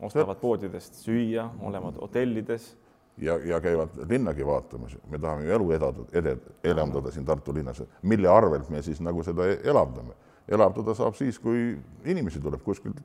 ostavad 0.00 0.36
poodidest 0.36 0.98
süüa, 1.00 1.48
olevad 1.64 1.96
hotellides 2.00 2.74
ja, 3.16 3.38
ja 3.44 3.60
käivad 3.60 3.96
linnagi 4.08 4.46
vaatamas, 4.46 4.98
me 5.08 5.18
tahame 5.18 5.46
ju 5.46 5.52
elu 5.56 5.70
edada, 5.72 6.04
eded, 6.12 6.40
elavdada 6.64 7.10
siin 7.10 7.24
Tartu 7.24 7.54
linnas, 7.54 7.82
mille 8.02 8.28
arvelt 8.28 8.68
me 8.68 8.82
siis 8.82 9.00
nagu 9.00 9.22
seda 9.24 9.48
elavdame. 9.64 10.12
elavdada 10.48 10.94
saab 10.94 11.14
siis, 11.14 11.38
kui 11.38 11.78
inimesi 12.04 12.40
tuleb 12.40 12.62
kuskilt 12.62 13.00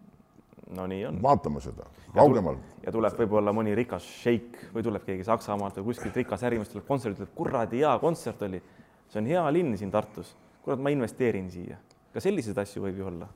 no 0.72 0.88
nii 0.88 1.06
on. 1.06 1.22
vaatama 1.22 1.60
seda 1.60 1.86
kaugemal. 2.16 2.56
ja 2.86 2.92
tuleb 2.92 3.18
võib-olla 3.20 3.54
mõni 3.56 3.74
rikas 3.76 4.06
šeik 4.24 4.58
või 4.76 4.84
tuleb 4.86 5.06
keegi 5.08 5.26
Saksamaalt 5.28 5.80
või 5.80 5.92
kuskilt 5.92 6.16
rikas 6.22 6.44
ärimees 6.48 6.72
tuleb 6.72 6.88
kontserdile, 6.88 7.26
ütleb 7.26 7.36
kuradi 7.36 7.82
hea 7.84 7.94
kontsert 8.00 8.42
oli. 8.48 8.62
see 9.10 9.22
on 9.22 9.28
hea 9.28 9.44
linn 9.52 9.78
siin 9.78 9.92
Tartus, 9.92 10.36
kurat, 10.64 10.80
ma 10.80 10.94
investeerin 10.94 11.50
siia. 11.52 11.78
ka 12.14 12.24
selliseid 12.24 12.58
asju 12.58 12.84
võib 12.88 12.98
ju 12.98 13.08
olla. 13.08 13.28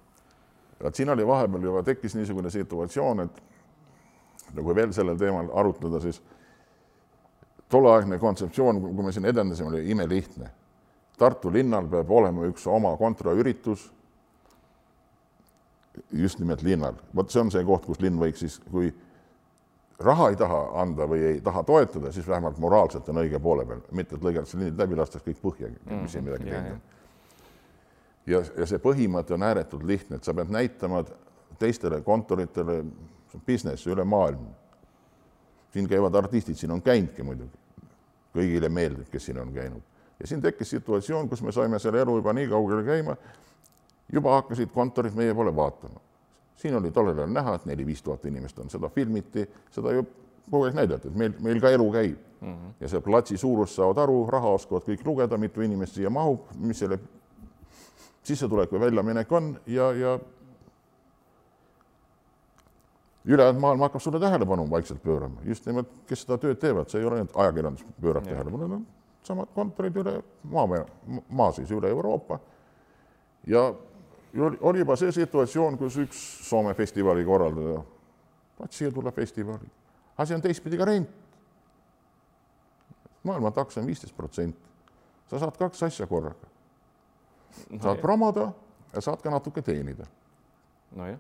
vot 0.84 0.96
siin 0.96 1.10
oli 1.10 1.28
vahepeal 1.28 1.70
juba 1.70 1.84
tekkis 1.84 2.16
niisugune 2.16 2.50
situatsioon, 2.50 3.20
et 3.28 3.44
nagu 4.56 4.76
veel 4.76 4.94
sellel 4.94 5.18
teemal 5.18 5.50
arutleda, 5.54 6.00
siis 6.00 6.22
tolleaegne 7.70 8.20
kontseptsioon, 8.20 8.82
kui 8.82 9.04
me 9.04 9.12
siin 9.12 9.26
edendasime, 9.26 9.70
oli 9.70 9.90
imelihtne. 9.92 10.50
Tartu 11.18 11.52
linnal 11.52 11.88
peab 11.88 12.12
olema 12.12 12.46
üks 12.46 12.68
oma 12.68 12.92
kontraüritus 13.00 13.88
just 16.14 16.40
nimelt 16.40 16.64
linnal. 16.64 16.96
vot 17.16 17.32
see 17.32 17.42
on 17.42 17.52
see 17.52 17.64
koht, 17.66 17.86
kus 17.86 18.02
linn 18.04 18.20
võiks 18.20 18.44
siis, 18.44 18.60
kui 18.72 18.94
raha 20.00 20.30
ei 20.30 20.36
taha 20.36 20.62
anda 20.82 21.08
või 21.08 21.24
ei 21.24 21.42
taha 21.42 21.64
toetada, 21.64 22.12
siis 22.12 22.28
vähemalt 22.28 22.58
moraalselt 22.60 23.10
on 23.10 23.22
õige 23.24 23.40
poole 23.40 23.66
peal, 23.66 23.82
mitte 23.92 24.16
et 24.16 24.24
lõigatakse 24.24 24.60
linnid 24.60 24.80
läbi, 24.80 24.98
lastakse 25.00 25.30
kõik 25.30 25.42
põhja, 25.44 25.72
mis 25.90 26.12
siin 26.12 26.26
midagi 26.26 26.50
teinud 26.50 26.76
on. 26.76 26.82
ja, 28.26 28.42
ja 28.58 28.68
see 28.68 28.82
põhimõte 28.84 29.36
on 29.38 29.48
ääretult 29.48 29.84
lihtne, 29.88 30.20
et 30.20 30.28
sa 30.28 30.34
pead 30.34 30.52
näitama 30.52 31.04
teistele 31.60 32.02
kontoritele 32.04 32.84
business'i 33.48 33.92
üle 33.92 34.04
maailma. 34.04 34.52
siin 35.72 35.88
käivad 35.88 36.16
artistid, 36.16 36.56
siin 36.56 36.72
on 36.72 36.82
käinudki 36.82 37.24
muidugi. 37.24 37.58
kõigile 38.36 38.70
meeldib, 38.70 39.08
kes 39.12 39.26
siin 39.26 39.40
on 39.40 39.54
käinud. 39.54 39.82
ja 40.20 40.28
siin 40.28 40.42
tekkis 40.42 40.70
situatsioon, 40.70 41.30
kus 41.30 41.42
me 41.42 41.52
saime 41.52 41.80
selle 41.80 42.02
elu 42.02 42.16
juba 42.16 42.34
nii 42.34 42.48
kaugele 42.48 42.84
käima, 42.84 43.16
juba 44.14 44.36
hakkasid 44.40 44.70
kontorid 44.74 45.16
meie 45.16 45.34
poole 45.34 45.56
vaatama. 45.56 46.00
siin 46.56 46.76
oli 46.76 46.92
tollel 46.92 47.18
ajal 47.18 47.34
näha, 47.34 47.56
et 47.56 47.66
neli-viis 47.66 48.02
tuhat 48.02 48.26
inimest 48.26 48.60
on, 48.60 48.70
seda 48.70 48.90
filmiti, 48.90 49.44
seda 49.72 49.92
ju 49.92 50.06
kogu 50.52 50.64
aeg 50.66 50.78
näidati, 50.78 51.08
et 51.08 51.16
meil, 51.16 51.34
meil 51.40 51.60
ka 51.62 51.70
elu 51.70 51.92
käib 51.92 52.18
mm. 52.42 52.54
-hmm. 52.54 52.74
ja 52.80 52.90
see 52.90 53.02
platsi 53.02 53.38
suurust 53.38 53.76
saavad 53.76 53.98
aru, 53.98 54.26
raha 54.30 54.54
oskavad 54.60 54.84
kõik 54.88 55.06
lugeda, 55.06 55.38
mitu 55.38 55.62
inimest 55.62 55.94
siia 55.94 56.10
mahub, 56.10 56.48
mis 56.56 56.80
selle 56.80 57.00
sissetulek 58.24 58.72
või 58.72 58.80
väljaminek 58.80 59.32
on 59.32 59.60
ja, 59.68 59.92
ja 59.92 60.20
ülejäänud 63.26 63.62
maailm 63.62 63.80
hakkab 63.80 64.02
sulle 64.02 64.20
tähelepanu 64.20 64.70
vaikselt 64.70 65.04
pöörama, 65.04 65.42
just 65.44 65.66
nimelt, 65.66 65.90
kes 66.08 66.22
seda 66.22 66.38
tööd 66.38 66.60
teevad, 66.62 66.90
see 66.90 67.02
ei 67.02 67.06
ole 67.06 67.20
ainult 67.20 67.36
ajakirjandus 67.36 67.86
pöörab 68.02 68.24
tähelepanu, 68.24 68.74
on 68.74 68.86
samad 69.26 69.50
kontorid 69.56 69.96
üle 69.98 70.20
maa, 70.54 70.86
maa 71.30 71.52
siis 71.52 71.72
üle 71.72 71.90
Euroopa. 71.90 72.40
ja 73.48 73.74
oli 74.42 74.80
juba 74.80 74.96
see 74.96 75.12
situatsioon, 75.12 75.78
kus 75.78 75.98
üks 76.04 76.22
Soome 76.50 76.74
festivali 76.74 77.26
korraldaja, 77.26 77.82
vaat 78.60 78.76
siia 78.76 78.92
tuleb 78.92 79.16
festivali, 79.16 79.68
asi 80.18 80.36
on 80.36 80.42
teistpidi 80.42 80.78
ka 80.78 80.86
rent. 80.86 81.10
maailma 83.24 83.52
taks 83.52 83.78
on 83.78 83.88
viisteist 83.88 84.16
protsenti, 84.16 84.60
sa 85.30 85.40
saad 85.40 85.58
kaks 85.58 85.84
asja 85.84 86.08
korraga. 86.08 86.48
saad 87.82 88.02
promoda 88.02 88.52
ja 88.94 89.02
saad 89.02 89.22
ka 89.22 89.30
natuke 89.30 89.62
teenida. 89.62 90.06
nojah. 90.96 91.20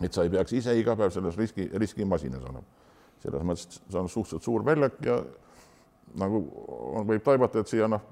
et 0.00 0.12
sa 0.12 0.22
ei 0.22 0.30
peaks 0.30 0.52
ise 0.52 0.78
iga 0.78 0.96
päev 0.96 1.10
selles 1.10 1.36
riski, 1.36 1.70
riskimasinas 1.74 2.42
olema. 2.42 2.66
selles 3.18 3.42
mõttes 3.42 3.80
see 3.88 4.00
on 4.00 4.08
suhteliselt 4.08 4.42
suur 4.42 4.64
väljak 4.64 5.00
ja 5.04 5.22
nagu 6.14 6.44
võib 7.06 7.22
taibata, 7.22 7.60
et 7.60 7.68
siia 7.68 7.88
noh, 7.88 8.02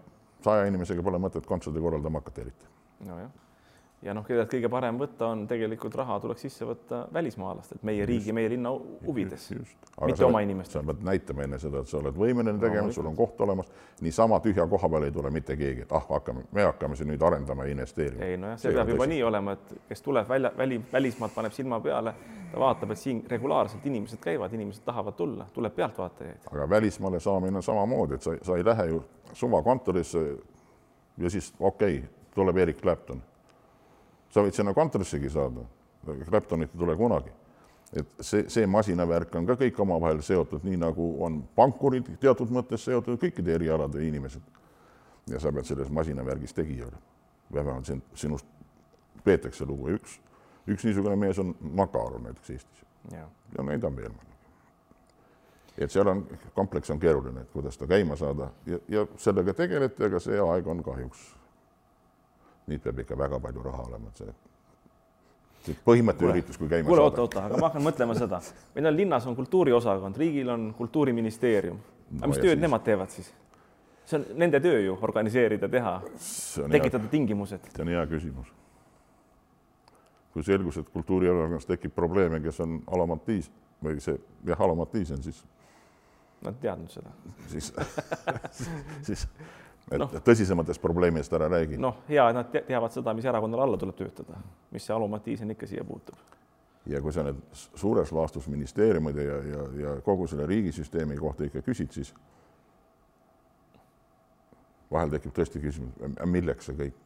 saja 0.44 0.66
inimesega 0.66 1.02
pole 1.02 1.18
mõtet 1.18 1.46
kontserdi 1.46 1.80
korraldama 1.80 2.22
hakata 2.22 2.40
eriti. 2.40 2.66
nojah 3.04 3.47
ja 4.02 4.14
noh, 4.14 4.24
kellelt 4.26 4.50
kõige 4.52 4.68
parem 4.70 4.98
võtta 5.00 5.32
on 5.32 5.42
tegelikult 5.50 5.96
raha 5.98 6.18
tuleks 6.22 6.44
sisse 6.46 6.66
võtta 6.66 7.00
välismaalastelt, 7.14 7.82
meie 7.86 8.02
just, 8.02 8.10
riigi, 8.10 8.34
meie 8.36 8.50
linna 8.52 8.70
huvides, 9.06 9.48
mitte 10.06 10.24
oma 10.26 10.42
inimestel. 10.44 10.80
sa 10.80 10.86
pead 10.92 11.02
näitama 11.06 11.46
enne 11.46 11.58
seda, 11.58 11.82
et 11.82 11.90
sa 11.90 11.98
oled 11.98 12.18
võimeline 12.18 12.60
tegema 12.62 12.86
no,, 12.86 12.94
sul 12.94 13.08
on 13.10 13.16
koht 13.18 13.40
olemas, 13.42 13.70
niisama 14.04 14.38
tühja 14.44 14.66
koha 14.70 14.90
peale 14.92 15.10
ei 15.10 15.14
tule 15.14 15.32
mitte 15.34 15.56
keegi, 15.58 15.86
et 15.86 15.94
ah, 15.98 16.04
hakkame, 16.12 16.44
me 16.54 16.66
hakkame 16.68 16.98
siin 16.98 17.10
nüüd 17.10 17.24
arendama 17.26 17.66
ja 17.66 17.74
investeerima. 17.74 18.24
ei 18.24 18.36
nojah, 18.38 18.58
see, 18.58 18.70
see 18.70 18.78
peab 18.78 18.92
juba 18.94 19.04
tõsi. 19.04 19.12
nii 19.14 19.22
olema, 19.30 19.54
et 19.58 19.74
kes 19.88 20.04
tuleb 20.06 20.28
välja, 20.30 20.52
väli, 20.58 20.78
välismaalt, 20.92 21.34
paneb 21.34 21.56
silma 21.56 21.80
peale, 21.82 22.12
ta 22.52 22.60
vaatab, 22.62 22.94
et 22.94 23.02
siin 23.02 23.24
regulaarselt 23.30 23.86
inimesed 23.90 24.22
käivad, 24.22 24.54
inimesed 24.54 24.86
tahavad 24.86 25.18
tulla, 25.18 25.48
tuleb 25.54 25.74
pealtvaatajaid. 25.74 26.46
aga 26.52 26.68
välismaale 26.70 27.20
saamine 27.20 27.58
on 27.58 27.66
samamoodi, 27.66 28.14
et 28.14 28.30
sa, 28.30 28.36
sa 28.42 28.60
ei 28.60 28.64
lähe 28.64 28.86
ju 28.92 29.02
suvakontorisse 29.32 30.22
ja 31.18 31.30
siis 31.30 31.50
okei 31.58 31.98
okay,, 31.98 32.14
tuleb 32.38 32.62
Erik 32.62 32.78
Clapton 32.78 33.22
sa 34.30 34.44
võid 34.44 34.56
sinna 34.56 34.74
kontorissegi 34.76 35.30
saada, 35.32 35.64
Claptonit 36.28 36.72
ei 36.72 36.78
tule 36.78 36.96
kunagi. 36.96 37.30
et 37.96 38.08
see, 38.20 38.44
see 38.52 38.66
masinavärk 38.68 39.34
on 39.40 39.46
ka 39.48 39.54
kõik 39.56 39.78
omavahel 39.80 40.20
seotud, 40.22 40.60
nii 40.64 40.76
nagu 40.76 41.06
on 41.24 41.38
pankurid 41.56 42.10
teatud 42.20 42.50
mõttes 42.52 42.84
seotud 42.84 43.16
kõikide 43.20 43.54
erialade 43.54 44.04
inimesed. 44.04 44.42
ja 45.28 45.40
sa 45.40 45.52
pead 45.52 45.64
selles 45.64 45.90
masinavärgis 45.90 46.52
tegija 46.52 46.86
olema. 46.86 47.02
vähemalt 47.52 47.86
sind, 47.86 48.02
sinust 48.14 48.46
peetakse 49.24 49.64
lugu 49.64 49.88
ja 49.88 49.94
üks, 49.94 50.20
üks 50.66 50.84
niisugune 50.84 51.16
mees 51.16 51.38
on 51.38 51.54
Makaar 51.60 52.20
näiteks 52.20 52.50
Eestis. 52.50 52.84
ja 53.12 53.62
neid 53.62 53.84
on 53.84 53.96
veel 53.96 54.12
et 55.78 55.90
seal 55.90 56.08
on, 56.10 56.24
kompleks 56.54 56.90
on 56.90 57.00
keeruline, 57.00 57.40
et 57.40 57.50
kuidas 57.50 57.78
ta 57.78 57.86
käima 57.86 58.16
saada 58.16 58.50
ja, 58.66 58.78
ja 58.88 59.06
sellega 59.16 59.54
tegeleti, 59.54 60.04
aga 60.04 60.20
see 60.20 60.40
aeg 60.42 60.66
on 60.66 60.82
kahjuks 60.82 61.37
nüüd 62.68 62.84
peab 62.84 63.02
ikka 63.04 63.18
väga 63.18 63.40
palju 63.40 63.64
raha 63.64 63.88
olema, 63.88 64.12
et 64.12 64.22
see 64.22 64.32
see 65.68 65.76
põhimõtteline 65.84 66.36
üritus, 66.36 66.58
kui 66.60 66.70
käima 66.70 66.88
kuule, 66.88 67.02
oota, 67.04 67.24
oota, 67.24 67.44
aga 67.48 67.58
ma 67.60 67.68
hakkan 67.68 67.84
mõtlema 67.84 68.16
seda, 68.18 68.40
meil 68.76 68.90
on 68.90 68.96
linnas 68.96 69.26
on 69.28 69.36
kultuuriosakond, 69.38 70.16
riigil 70.20 70.52
on 70.54 70.68
kultuuriministeerium, 70.78 71.80
aga 72.14 72.22
no, 72.22 72.30
mis 72.32 72.40
tööd 72.40 72.54
siis... 72.54 72.62
nemad 72.64 72.86
teevad 72.86 73.14
siis? 73.14 73.32
see 74.08 74.16
on 74.16 74.24
nende 74.40 74.60
töö 74.64 74.78
ju 74.80 74.96
organiseerida, 75.04 75.68
teha, 75.68 75.98
tekitada 76.70 77.04
hea, 77.04 77.12
tingimused. 77.12 77.68
see 77.74 77.84
on 77.84 77.92
hea 77.92 78.06
küsimus. 78.08 78.54
kui 80.32 80.46
selgus, 80.46 80.80
et 80.80 80.90
kultuuriosakonnas 80.94 81.68
tekib 81.68 81.94
probleeme, 81.96 82.40
kes 82.44 82.60
on 82.64 82.80
alamatiis 82.94 83.50
või 83.84 84.00
see 84.02 84.16
jah, 84.46 84.60
alamatiis 84.60 85.12
on 85.16 85.22
siis. 85.24 85.44
Nad 86.44 86.60
teadnud 86.62 86.92
seda. 86.94 87.10
siis 87.50 87.72
siis 89.08 89.26
et 89.90 90.00
no, 90.00 90.08
tõsisematest 90.24 90.82
probleemidest 90.82 91.32
ära 91.36 91.48
räägi. 91.50 91.78
noh, 91.80 92.02
hea, 92.08 92.28
et 92.28 92.36
nad 92.36 92.56
teavad 92.66 92.92
seda, 92.92 93.14
mis 93.16 93.28
erakonnale 93.28 93.64
alla 93.64 93.78
tuleb 93.80 93.96
töötada, 93.96 94.40
mis 94.74 94.84
see 94.86 94.94
alumatiism 94.94 95.54
ikka 95.54 95.68
siia 95.70 95.84
puutub. 95.84 96.16
ja 96.88 97.00
kui 97.04 97.12
sa 97.12 97.24
nüüd 97.26 97.40
suures 97.52 98.12
laastus 98.12 98.48
ministeeriumide 98.48 99.24
ja, 99.24 99.38
ja, 99.52 99.68
ja 99.82 99.94
kogu 100.04 100.26
selle 100.26 100.46
riigisüsteemi 100.48 101.16
kohta 101.16 101.48
ikka 101.48 101.62
küsid, 101.64 101.92
siis 101.92 102.14
vahel 104.92 105.12
tekib 105.12 105.34
tõesti 105.36 105.62
küsimus, 105.62 105.96
milleks 106.24 106.70
see 106.70 106.78
kõik, 106.78 107.00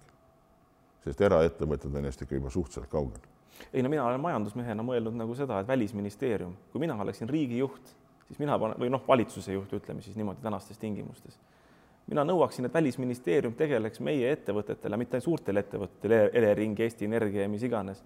sest 1.07 1.21
eraettevõtted 1.29 1.95
on 1.95 2.07
neist 2.07 2.23
ikka 2.23 2.39
juba 2.39 2.51
suhteliselt 2.51 2.91
kaugel. 2.91 3.31
ei 3.73 3.83
no 3.83 3.91
mina 3.93 4.07
olen 4.07 4.21
majandusmehena 4.21 4.83
mõelnud 4.87 5.19
nagu 5.19 5.35
seda, 5.39 5.61
et 5.61 5.69
välisministeerium, 5.69 6.55
kui 6.73 6.81
mina 6.83 6.99
oleksin 7.03 7.29
riigijuht, 7.29 7.97
siis 8.27 8.39
mina 8.39 8.59
panen 8.59 8.79
või 8.79 8.91
noh, 8.91 9.03
valitsuse 9.09 9.53
juht, 9.53 9.73
ütleme 9.73 10.03
siis 10.03 10.17
niimoodi 10.17 10.43
tänastes 10.43 10.79
tingimustes 10.79 11.39
mina 12.11 12.25
nõuaksin, 12.25 12.67
et 12.67 12.75
Välisministeerium 12.75 13.55
tegeleks 13.55 14.01
meie 14.01 14.33
ettevõtetele, 14.33 14.99
mitte 15.01 15.21
suurtele 15.21 15.63
ettevõtetele, 15.63 16.25
Elering, 16.33 16.81
Eesti 16.81 17.07
Energia 17.09 17.47
ja 17.47 17.53
mis 17.53 17.63
iganes, 17.67 18.03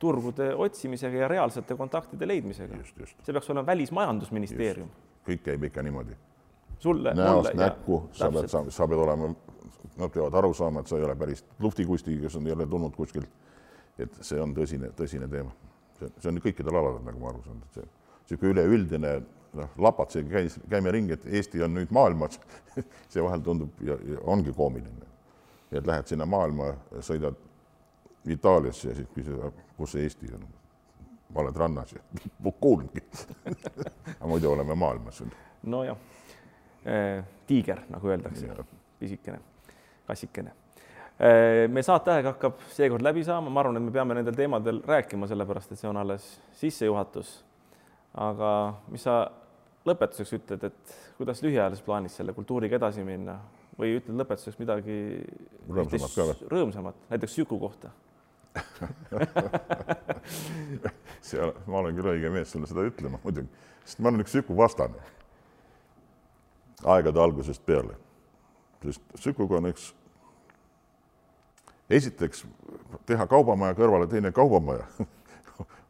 turgude 0.00 0.54
otsimisega 0.56 1.24
ja 1.24 1.28
reaalsete 1.28 1.76
kontaktide 1.76 2.28
leidmisega. 2.28 2.80
see 3.22 3.32
peaks 3.32 3.50
olema 3.50 3.66
Välismajandusministeerium. 3.66 4.88
kõik 5.26 5.42
käib 5.44 5.64
ikka 5.64 5.82
niimoodi. 5.82 6.16
sulle, 6.78 7.14
näost 7.14 7.54
näkku, 7.54 8.08
sa 8.12 8.30
pead, 8.32 8.48
sa, 8.48 8.88
pead 8.88 8.98
olema, 8.98 9.34
nad 9.96 10.10
peavad 10.10 10.34
aru 10.34 10.54
saama, 10.54 10.80
et 10.80 10.86
sa 10.86 10.96
ei 10.96 11.04
ole 11.04 11.16
päris 11.16 11.44
luhtikusti, 11.58 12.16
kes 12.20 12.36
on 12.36 12.46
jälle 12.46 12.66
tulnud 12.66 12.96
kuskilt. 12.96 13.28
et 13.98 14.16
see 14.20 14.40
on 14.40 14.54
tõsine, 14.56 14.92
tõsine 14.96 15.28
teema. 15.28 15.50
see, 15.98 16.08
see 16.18 16.32
on 16.32 16.40
kõikidel 16.40 16.80
aladel, 16.80 17.04
nagu 17.04 17.18
ma 17.18 17.28
aru 17.28 17.42
saan, 17.44 17.60
et 17.66 17.74
see, 17.74 17.88
niisugune 18.30 18.52
üleüldine 18.52 19.20
noh, 19.58 19.70
lapad, 19.78 20.12
see 20.12 20.24
käis, 20.28 20.58
käime 20.70 20.92
ringi, 20.94 21.16
et 21.16 21.26
Eesti 21.26 21.62
on 21.64 21.74
nüüd 21.74 21.92
maailmas 21.94 22.38
see 23.12 23.22
vahel 23.22 23.42
tundub 23.44 23.82
ja, 23.84 23.96
ja 24.06 24.20
ongi 24.30 24.52
koomiline. 24.56 25.08
et 25.72 25.86
lähed 25.86 26.06
sinna 26.10 26.26
maailma, 26.26 26.72
sõidad 27.00 27.38
Itaaliasse 28.28 28.88
ja 28.90 28.94
siis 28.94 29.08
küsid, 29.14 29.60
kus 29.78 29.94
see 29.94 30.02
Eesti 30.04 30.32
on. 30.36 30.46
oled 31.34 31.56
rannas 31.56 31.92
ja 31.92 32.00
kuulnudki 32.60 33.02
aga 34.16 34.26
muidu 34.26 34.52
oleme 34.52 34.74
maailmas. 34.74 35.22
nojah, 35.62 35.96
tiiger, 37.46 37.84
nagu 37.88 38.08
öeldakse, 38.08 38.64
pisikene, 38.98 39.40
kassikene 40.06 40.54
meie 41.68 41.84
saateaeg 41.84 42.24
hakkab 42.30 42.62
seekord 42.72 43.04
läbi 43.04 43.20
saama, 43.24 43.50
ma 43.52 43.60
arvan, 43.60 43.76
et 43.76 43.84
me 43.84 43.92
peame 43.92 44.14
nendel 44.16 44.36
teemadel 44.36 44.80
rääkima, 44.88 45.28
sellepärast 45.28 45.74
et 45.74 45.80
see 45.80 45.88
on 45.90 45.98
alles 46.00 46.30
sissejuhatus. 46.56 47.44
aga 48.14 48.74
mis 48.90 49.04
sa 49.04 49.30
lõpetuseks 49.88 50.34
ütled, 50.36 50.64
et 50.68 50.94
kuidas 51.16 51.40
lühiajalises 51.44 51.84
plaanis 51.84 52.16
selle 52.20 52.34
kultuuriga 52.36 52.76
edasi 52.76 53.04
minna 53.06 53.38
või 53.78 53.96
ütled 53.96 54.18
lõpetuseks 54.20 54.58
midagi 54.60 54.96
rõõmsamat 55.68 56.44
rõõmsamat, 56.50 56.96
näiteks 57.12 57.36
Süku 57.40 57.58
kohta? 57.60 57.92
See, 61.24 61.40
ma 61.70 61.78
olen 61.80 61.94
küll 61.96 62.10
õige 62.12 62.32
mees 62.34 62.50
sulle 62.52 62.66
seda 62.68 62.84
ütlema 62.88 63.20
muidugi, 63.22 63.48
sest 63.84 64.02
ma 64.02 64.10
olen 64.10 64.24
üks 64.24 64.34
Süku 64.36 64.56
vastane. 64.58 65.00
aegade 66.84 67.20
algusest 67.20 67.64
peale, 67.64 67.94
sest 68.82 69.02
Sükuga 69.20 69.60
on 69.60 69.70
üks, 69.70 69.94
esiteks 71.90 72.44
teha 73.06 73.26
kaubamaja 73.30 73.76
kõrvale 73.78 74.08
teine 74.10 74.32
kaubamaja 74.32 74.84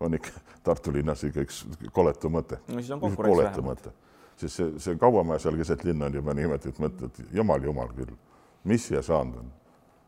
on 0.01 0.15
ikka 0.15 0.29
Tartu 0.65 0.93
linnas 0.93 1.25
ikka 1.25 1.45
üks 1.45 1.63
koletu 1.93 2.29
mõte. 2.33 2.59
no 2.69 2.81
siis 2.81 2.91
on 2.91 3.01
konkurents 3.01 3.57
vähemalt. 3.57 3.89
sest 4.37 4.57
see, 4.57 4.73
see 4.79 4.97
kaubamaja 5.01 5.41
seal 5.45 5.57
keset 5.57 5.85
linna 5.85 6.09
on 6.09 6.15
juba 6.15 6.35
niimoodi, 6.35 6.69
et 6.69 6.81
mõtled, 6.81 7.23
jumal, 7.33 7.63
jumal 7.65 7.93
küll, 7.97 8.13
mis 8.65 8.87
siia 8.89 9.03
saanud 9.03 9.41
on. 9.43 9.53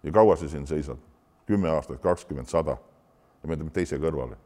ja 0.02 0.12
kaua 0.12 0.36
see 0.36 0.48
siin 0.52 0.66
seisab? 0.66 0.98
kümme 1.46 1.70
aastat, 1.70 2.00
kakskümmend, 2.00 2.48
sada 2.48 2.76
ja 3.42 3.48
me 3.48 3.56
teeme 3.56 3.70
teise 3.74 3.98
kõrvale. 4.00 4.36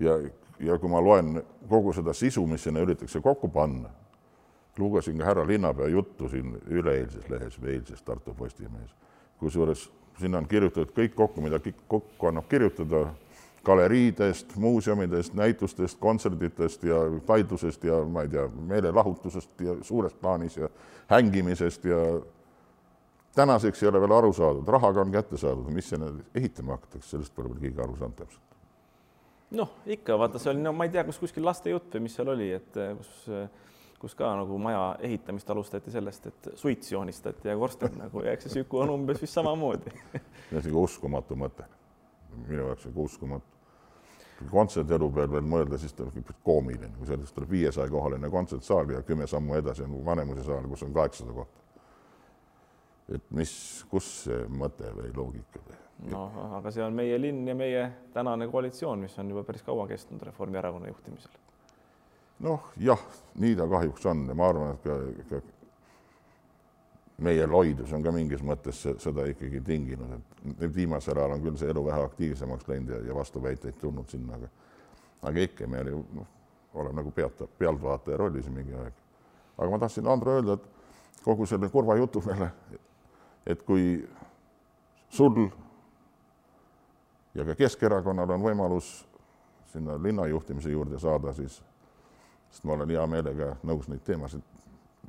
ja, 0.00 0.18
ja 0.60 0.78
kui 0.78 0.90
ma 0.90 1.00
loen 1.04 1.42
kogu 1.68 1.92
seda 1.92 2.14
sisu, 2.16 2.46
mis 2.46 2.64
sinna 2.64 2.84
üritatakse 2.84 3.20
kokku 3.20 3.48
panna, 3.48 3.90
lugesin 4.78 5.18
ka 5.18 5.24
härra 5.28 5.46
linnapea 5.46 5.88
juttu 5.88 6.28
siin 6.28 6.54
üleeilses 6.68 7.28
lehes 7.28 7.58
või 7.60 7.74
eilses 7.76 8.02
Tartu 8.02 8.34
Postimehes, 8.34 8.94
kusjuures 9.40 9.88
sinna 10.20 10.38
on 10.38 10.48
kirjutatud 10.48 10.94
kõik 10.96 11.14
kokku, 11.16 11.42
mida 11.44 11.60
kokku 11.88 12.28
annab 12.28 12.48
kirjutada 12.48 13.10
galeriidest, 13.64 14.56
muuseumidest, 14.56 15.34
näitustest, 15.34 15.98
kontserditest 16.00 16.82
ja 16.84 16.96
taidlusest 17.26 17.84
ja 17.84 18.04
ma 18.04 18.22
ei 18.22 18.28
tea, 18.28 18.48
meelelahutusest 18.48 19.60
ja 19.60 19.76
suures 19.82 20.14
plaanis 20.14 20.56
ja 20.56 20.68
hängimisest 21.08 21.84
ja 21.84 21.96
tänaseks 23.34 23.82
ei 23.82 23.88
ole 23.88 24.00
veel 24.00 24.12
aru 24.16 24.32
saadud, 24.32 24.68
rahaga 24.68 25.00
on 25.00 25.12
kätte 25.12 25.36
saadud, 25.36 25.68
mis 25.74 25.88
sinna 25.88 26.12
ehitama 26.34 26.78
hakatakse, 26.78 27.10
sellest 27.10 27.34
pole 27.34 27.50
veel 27.50 27.66
keegi 27.66 27.82
aru 27.84 27.96
saanud 27.96 28.16
täpselt. 28.16 28.56
noh, 29.50 29.74
ikka 29.86 30.18
vaata, 30.18 30.38
see 30.38 30.52
oli, 30.54 30.62
no 30.62 30.72
ma 30.72 30.86
ei 30.86 30.94
tea, 30.94 31.04
kus 31.04 31.18
kuskil 31.18 31.44
lastejutt 31.44 31.94
või 31.94 32.06
mis 32.06 32.16
seal 32.16 32.30
oli, 32.32 32.52
et 32.56 32.80
eh, 32.80 32.94
kus, 32.96 33.26
kus 34.00 34.14
ka 34.16 34.30
nagu 34.40 34.58
maja 34.58 34.94
ehitamist 35.04 35.50
alustati 35.50 35.92
sellest, 35.92 36.30
et 36.30 36.48
suits 36.54 36.92
joonistati 36.92 37.52
ja 37.52 37.58
korsten 37.58 37.98
nagu 38.00 38.24
ja 38.24 38.32
eks 38.32 38.48
see 38.48 38.60
Süku 38.60 38.80
on 38.80 38.94
umbes 38.96 39.20
vist 39.20 39.36
samamoodi 39.36 39.92
see 40.00 40.56
on 40.56 40.62
sihuke 40.62 40.86
uskumatu 40.86 41.36
mõte 41.36 41.68
minu 42.36 42.66
jaoks 42.66 42.86
nagu 42.86 43.04
uskumatu. 43.04 43.56
kontserdielu 44.50 45.10
peal 45.12 45.32
veel 45.32 45.44
mõelda, 45.44 45.78
siis 45.78 45.92
ta 45.92 46.06
on 46.06 46.24
koomiline, 46.44 46.94
kui 46.96 47.06
sellest 47.06 47.34
tuleb 47.36 47.50
viiesaja 47.50 47.90
kohaline 47.92 48.30
kontsertsaal 48.30 48.90
ja 48.94 49.02
kümme 49.04 49.26
sammu 49.28 49.54
edasi 49.58 49.84
on 49.84 49.98
Vanemuise 50.04 50.44
saal, 50.46 50.68
kus 50.68 50.82
on 50.82 50.94
kaheksasada 50.96 51.32
kohta. 51.32 51.60
et 53.14 53.30
mis, 53.30 53.52
kus 53.90 54.08
see 54.24 54.46
mõte 54.48 54.94
või 54.96 55.12
loogika 55.16 55.60
või? 55.66 55.76
noh, 56.08 56.40
aga 56.56 56.72
see 56.72 56.84
on 56.84 56.96
meie 56.96 57.20
linn 57.20 57.48
ja 57.48 57.54
meie 57.54 57.84
tänane 58.14 58.48
koalitsioon, 58.48 59.04
mis 59.04 59.18
on 59.18 59.30
juba 59.30 59.44
päris 59.44 59.62
kaua 59.62 59.86
kestnud 59.90 60.22
Reformierakonna 60.22 60.88
juhtimisel. 60.88 61.32
noh, 62.46 62.72
jah, 62.80 63.04
nii 63.34 63.56
ta 63.56 63.68
kahjuks 63.68 64.06
on 64.06 64.28
ja 64.28 64.34
ma 64.34 64.48
arvan, 64.48 64.78
et 64.78 64.86
ka, 64.86 64.96
ka 65.28 65.59
meie 67.20 67.46
loidus 67.46 67.92
on 67.92 68.02
ka 68.02 68.12
mingis 68.12 68.42
mõttes 68.44 68.80
seda 69.02 69.26
ikkagi 69.28 69.60
tinginud, 69.64 70.16
et 70.16 70.44
nüüd 70.56 70.74
viimasel 70.74 71.18
ajal 71.18 71.36
on 71.36 71.42
küll 71.44 71.58
see 71.60 71.70
elu 71.72 71.84
vähe 71.84 72.02
aktiivsemaks 72.06 72.68
läinud 72.68 72.94
ja, 72.94 73.00
ja 73.10 73.14
vastuväiteid 73.14 73.76
tulnud 73.80 74.08
sinna, 74.08 74.38
aga 74.38 74.48
aga 75.28 75.40
ikka 75.40 75.66
me 75.68 75.80
oli, 75.80 75.96
noh, 76.16 76.28
oleme 76.74 77.00
nagu 77.00 77.10
pealt, 77.12 77.42
pealtvaataja 77.58 78.16
rollis 78.16 78.48
mingi 78.48 78.74
aeg. 78.74 78.92
aga 79.58 79.70
ma 79.70 79.78
tahtsin, 79.78 80.08
Andro, 80.08 80.34
öelda, 80.38 80.56
et 80.56 81.24
kogu 81.24 81.46
selle 81.46 81.68
kurva 81.68 81.96
jutu 81.96 82.22
peale, 82.24 82.50
et 83.46 83.62
kui 83.62 84.08
sul 85.10 85.48
ja 87.34 87.44
ka 87.44 87.54
Keskerakonnal 87.54 88.30
on 88.30 88.42
võimalus 88.42 88.92
sinna 89.72 89.98
linna 90.02 90.26
juhtimise 90.26 90.70
juurde 90.70 90.98
saada, 90.98 91.32
siis, 91.32 91.60
sest 92.50 92.64
ma 92.64 92.78
olen 92.78 92.96
hea 92.96 93.06
meelega 93.06 93.56
nõus 93.62 93.88
neid 93.88 94.02
teemasid 94.06 94.46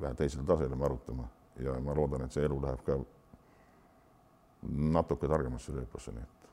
vähe 0.00 0.14
teisel 0.14 0.44
tasemel 0.46 0.84
arutama 0.84 1.28
ja 1.60 1.74
ma 1.80 1.94
loodan, 1.96 2.24
et 2.24 2.32
see 2.32 2.44
elu 2.46 2.60
läheb 2.62 2.84
ka 2.86 2.98
natuke 4.62 5.28
targemasse 5.28 5.74
rööpasse, 5.74 6.14
nii 6.14 6.22
et. 6.22 6.50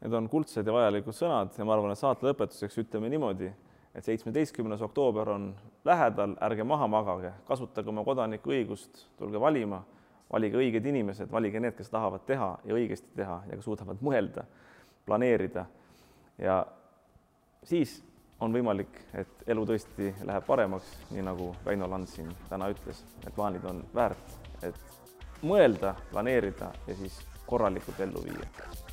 Need 0.00 0.14
on 0.14 0.28
kuldsed 0.28 0.66
ja 0.66 0.74
vajalikud 0.76 1.16
sõnad 1.16 1.56
ja 1.56 1.64
ma 1.64 1.74
arvan, 1.74 1.92
et 1.92 2.00
saate 2.00 2.26
lõpetuseks 2.26 2.78
ütleme 2.84 3.10
niimoodi, 3.12 3.50
et 3.96 4.04
seitsmeteistkümnes 4.04 4.82
oktoober 4.84 5.30
on 5.32 5.50
lähedal, 5.84 6.36
ärge 6.44 6.64
maha 6.68 6.88
magage, 6.90 7.32
kasutage 7.48 7.88
oma 7.88 8.04
kodanikuõigust, 8.04 9.06
tulge 9.18 9.40
valima, 9.40 9.80
valige 10.32 10.60
õiged 10.60 10.86
inimesed, 10.92 11.30
valige 11.32 11.60
need, 11.62 11.76
kes 11.78 11.90
tahavad 11.90 12.26
teha 12.28 12.50
ja 12.64 12.76
õigesti 12.76 13.14
teha 13.16 13.40
ja 13.50 13.60
suudavad 13.64 14.02
mõelda, 14.04 14.44
planeerida 15.06 15.64
ja 16.38 16.60
siis 17.64 18.02
on 18.40 18.52
võimalik, 18.52 18.98
et 19.14 19.46
elu 19.46 19.64
tõesti 19.68 20.10
läheb 20.28 20.46
paremaks, 20.46 20.90
nii 21.10 21.24
nagu 21.24 21.52
Väino 21.64 21.88
Land 21.90 22.10
siin 22.10 22.32
täna 22.50 22.68
ütles, 22.72 23.04
et 23.24 23.32
plaanid 23.34 23.64
on 23.64 23.84
väärt, 23.94 24.36
et 24.66 24.82
mõelda, 25.42 25.94
planeerida 26.10 26.72
ja 26.86 26.98
siis 26.98 27.20
korralikult 27.46 28.00
ellu 28.00 28.24
viia 28.26 28.85